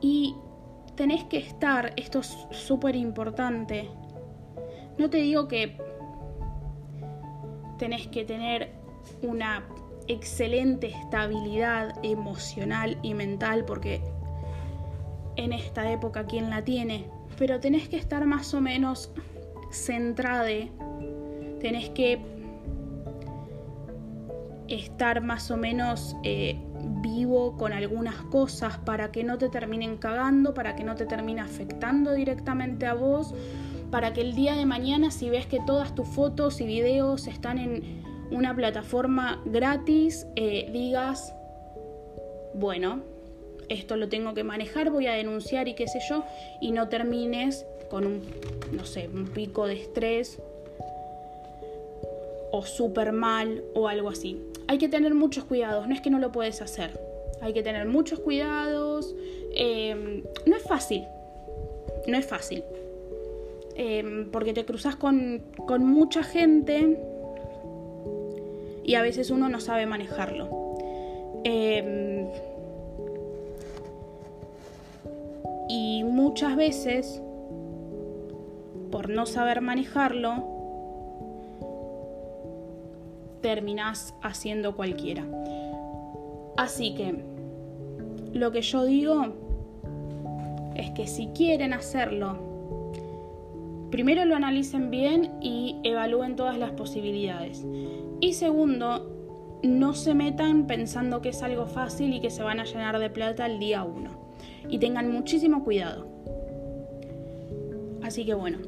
Y 0.01 0.37
tenés 0.95 1.25
que 1.25 1.39
estar, 1.39 1.93
esto 1.97 2.21
es 2.21 2.47
súper 2.53 2.95
importante, 2.95 3.91
no 4.99 5.11
te 5.11 5.17
digo 5.17 5.49
que 5.49 5.77
tenés 7.77 8.07
que 8.07 8.25
tener 8.25 8.71
una 9.21 9.67
excelente 10.09 10.89
estabilidad 10.89 11.95
emocional 12.03 12.99
y 13.03 13.15
mental, 13.15 13.65
porque 13.65 14.03
en 15.37 15.53
esta 15.53 15.91
época 15.91 16.27
quien 16.27 16.51
la 16.51 16.63
tiene, 16.65 17.07
pero 17.39 17.61
tenés 17.61 17.89
que 17.89 17.97
estar 17.97 18.25
más 18.27 18.53
o 18.55 18.61
menos 18.61 19.13
centrada, 19.71 20.49
tenés 21.61 21.91
que 21.91 22.21
estar 24.69 25.21
más 25.21 25.51
o 25.51 25.57
menos 25.57 26.17
eh, 26.23 26.57
vivo 27.03 27.57
con 27.57 27.73
algunas 27.73 28.17
cosas 28.17 28.79
para 28.79 29.11
que 29.11 29.25
no 29.25 29.39
te 29.39 29.49
terminen 29.49 29.97
cagando, 29.97 30.55
para 30.55 30.77
que 30.77 30.85
no 30.85 30.95
te 30.95 31.07
termine 31.07 31.41
afectando 31.41 32.13
directamente 32.13 32.87
a 32.87 32.95
vos, 32.95 33.35
para 33.91 34.13
que 34.13 34.21
el 34.21 34.35
día 34.35 34.55
de 34.55 34.67
mañana 34.67 35.11
si 35.11 35.31
ves 35.31 35.47
que 35.47 35.59
todas 35.67 35.95
tus 35.95 36.07
fotos 36.09 36.61
y 36.61 36.67
videos 36.67 37.27
están 37.27 37.59
en 37.59 38.10
una 38.31 38.55
plataforma 38.55 39.43
gratis, 39.45 40.27
eh, 40.37 40.69
digas, 40.73 41.35
bueno, 42.55 43.03
esto 43.69 43.97
lo 43.97 44.09
tengo 44.09 44.35
que 44.35 44.45
manejar, 44.45 44.91
voy 44.91 45.07
a 45.07 45.13
denunciar 45.13 45.69
y 45.69 45.75
qué 45.75 45.87
sé 45.87 46.01
yo, 46.09 46.25
y 46.61 46.73
no 46.73 46.89
termines 46.89 47.67
con 47.91 48.07
un, 48.07 48.23
no 48.73 48.85
sé, 48.85 49.09
un 49.09 49.27
pico 49.29 49.67
de 49.67 49.75
estrés 49.75 50.41
o 52.53 52.65
súper 52.65 53.13
mal 53.13 53.63
o 53.75 53.89
algo 53.89 54.09
así. 54.09 54.41
Hay 54.67 54.79
que 54.79 54.89
tener 54.89 55.15
muchos 55.15 55.45
cuidados, 55.45 55.87
no 55.89 55.95
es 55.95 56.01
que 56.01 56.11
no 56.11 56.19
lo 56.19 56.33
puedes 56.33 56.63
hacer. 56.63 57.01
Hay 57.41 57.53
que 57.53 57.63
tener 57.63 57.87
muchos 57.87 58.21
cuidados. 58.21 59.15
Eh, 59.55 60.23
no 60.47 60.57
es 60.57 60.63
fácil, 60.63 61.05
no 62.07 62.17
es 62.17 62.27
fácil. 62.27 62.63
Eh, 63.77 64.27
porque 64.31 64.53
te 64.53 64.65
cruzas 64.65 64.97
con, 64.97 65.43
con 65.67 65.87
mucha 65.87 66.23
gente 66.23 66.99
y 68.91 68.97
a 68.97 69.03
veces 69.03 69.31
uno 69.31 69.49
no 69.49 69.61
sabe 69.61 69.87
manejarlo. 69.87 70.49
Em, 71.45 72.27
y 75.69 76.03
muchas 76.03 76.57
veces, 76.57 77.23
por 78.91 79.09
no 79.09 79.27
saber 79.27 79.61
manejarlo, 79.61 80.43
terminás 83.43 84.13
haciendo 84.25 84.75
cualquiera. 84.75 85.25
Así 86.57 86.97
que 86.97 87.15
lo 88.33 88.51
que 88.51 88.63
yo 88.63 88.85
digo 88.87 89.27
es 90.75 90.91
que 90.91 91.07
si 91.07 91.29
quieren 91.29 91.75
hacerlo, 91.75 92.39
primero 93.91 94.25
lo 94.25 94.37
analicen 94.37 94.91
bien 94.91 95.33
y 95.41 95.77
evalúen 95.85 96.37
todas 96.37 96.59
las 96.59 96.71
posibilidades. 96.73 97.65
Y 98.21 98.35
segundo, 98.35 99.59
no 99.63 99.95
se 99.95 100.15
metan 100.15 100.67
pensando 100.67 101.21
que 101.21 101.31
es 101.31 101.43
algo 101.43 101.67
fácil 101.67 102.15
y 102.15 102.21
que 102.21 102.31
se 102.31 102.43
van 102.43 102.61
a 102.61 102.65
llenar 102.65 102.99
de 102.99 103.11
plata 103.11 103.47
el 103.47 103.59
día 103.59 103.85
uno. 103.85 104.11
Y 104.69 104.79
tengan 104.79 105.13
muchísimo 105.13 105.65
cuidado. 105.65 106.07
Así 108.03 108.25
que 108.25 108.35
bueno. 108.35 108.59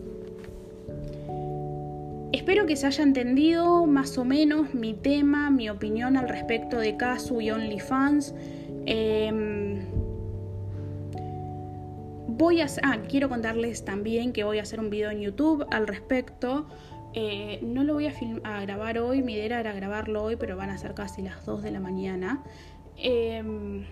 Espero 2.32 2.66
que 2.66 2.76
se 2.76 2.86
haya 2.86 3.04
entendido 3.04 3.86
más 3.86 4.16
o 4.18 4.24
menos 4.24 4.74
mi 4.74 4.94
tema, 4.94 5.50
mi 5.50 5.68
opinión 5.68 6.16
al 6.16 6.28
respecto 6.28 6.78
de 6.78 6.96
Casu 6.96 7.40
y 7.40 7.50
OnlyFans. 7.50 8.34
Eh, 8.86 9.30
Ah, 12.82 12.98
quiero 13.08 13.28
contarles 13.28 13.84
también 13.84 14.32
que 14.32 14.42
voy 14.42 14.58
a 14.58 14.62
hacer 14.62 14.80
un 14.80 14.90
video 14.90 15.10
en 15.10 15.20
YouTube 15.20 15.64
al 15.70 15.86
respecto. 15.86 16.66
Eh, 17.14 17.60
no 17.62 17.84
lo 17.84 17.94
voy 17.94 18.08
a, 18.08 18.60
grabar 18.62 18.98
hoy, 18.98 19.22
mi 19.22 19.34
idea 19.34 19.60
era 19.60 19.72
grabarlo 19.72 20.24
hoy, 20.24 20.34
pero 20.34 20.56
van 20.56 20.70
a 20.70 20.76
ser 20.76 20.94
casi 20.94 21.22
las 21.22 21.46
2 21.46 21.62
de 21.62 21.70
la 21.70 21.78
mañana. 21.78 22.42
Em, 22.96 23.84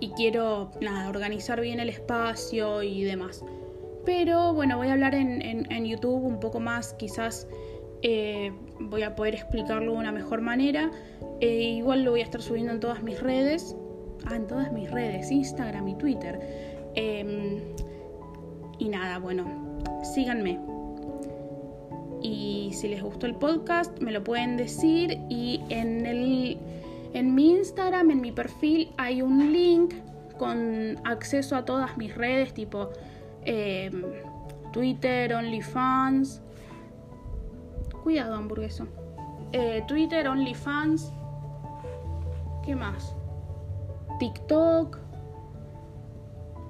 y 0.00 0.10
quiero 0.10 0.70
organizar 1.08 1.62
bien 1.62 1.80
el 1.80 1.88
espacio 1.88 2.82
y 2.82 3.04
demás. 3.04 3.42
Pero 4.04 4.52
bueno, 4.52 4.76
voy 4.76 4.88
a 4.88 4.92
hablar 4.92 5.14
en, 5.14 5.86
YouTube 5.86 6.22
un 6.22 6.40
poco 6.40 6.60
más, 6.60 6.92
quizás 6.94 7.48
eh, 8.02 8.52
voy 8.80 9.02
a 9.02 9.14
poder 9.16 9.34
explicarlo 9.34 9.92
de 9.92 9.98
una 9.98 10.12
mejor 10.12 10.42
manera. 10.42 10.90
Eh, 11.40 11.62
igual 11.78 12.04
lo 12.04 12.10
voy 12.10 12.20
a 12.20 12.24
estar 12.24 12.42
subiendo 12.42 12.72
en 12.72 12.80
todas 12.80 13.02
mis 13.02 13.18
redes. 13.18 13.74
Ah, 14.26 14.36
en 14.36 14.46
todas 14.46 14.72
mis 14.72 14.90
redes, 14.90 15.30
Instagram 15.30 15.88
y 15.88 15.94
Twitter. 15.96 16.40
Em, 16.94 17.60
y 18.78 18.88
nada, 18.88 19.18
bueno, 19.18 19.44
síganme. 20.02 20.58
Y 22.22 22.70
si 22.74 22.88
les 22.88 23.02
gustó 23.02 23.26
el 23.26 23.34
podcast, 23.34 23.98
me 24.00 24.12
lo 24.12 24.22
pueden 24.22 24.56
decir. 24.56 25.18
Y 25.28 25.60
en, 25.68 26.06
el, 26.06 26.58
en 27.14 27.34
mi 27.34 27.52
Instagram, 27.52 28.10
en 28.10 28.20
mi 28.20 28.32
perfil, 28.32 28.92
hay 28.98 29.22
un 29.22 29.52
link 29.52 29.94
con 30.38 30.96
acceso 31.04 31.56
a 31.56 31.64
todas 31.64 31.96
mis 31.98 32.14
redes, 32.14 32.54
tipo 32.54 32.90
em, 33.44 34.02
Twitter, 34.72 35.34
OnlyFans. 35.34 36.42
Cuidado, 38.02 38.34
hamburgueso. 38.34 38.86
Eh, 39.52 39.82
Twitter, 39.86 40.28
OnlyFans. 40.28 41.12
¿Qué 42.64 42.74
más? 42.74 43.14
TikTok, 44.20 44.98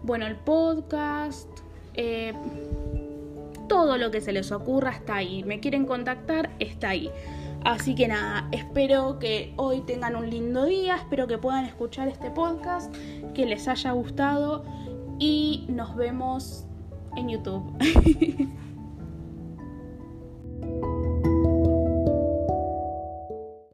bueno, 0.05 0.27
el 0.27 0.37
podcast, 0.37 1.49
eh, 1.95 2.33
todo 3.69 3.99
lo 3.99 4.13
que 4.13 4.21
se 4.21 4.33
les 4.33 4.53
ocurra 4.53 4.93
está 4.93 5.17
ahí. 5.17 5.43
Me 5.43 5.59
quieren 5.59 5.85
contactar, 5.85 6.51
está 6.61 6.91
ahí. 6.91 7.11
Así 7.65 7.97
que 7.97 8.07
nada, 8.07 8.49
espero 8.53 9.19
que 9.19 9.53
hoy 9.57 9.81
tengan 9.81 10.15
un 10.15 10.31
lindo 10.31 10.65
día, 10.65 10.95
espero 10.95 11.27
que 11.27 11.39
puedan 11.39 11.65
escuchar 11.65 12.07
este 12.07 12.31
podcast, 12.31 12.95
que 13.35 13.45
les 13.45 13.67
haya 13.67 13.91
gustado 13.91 14.65
y 15.19 15.67
nos 15.69 15.97
vemos 15.97 16.65
en 17.17 17.31
YouTube. 17.31 17.77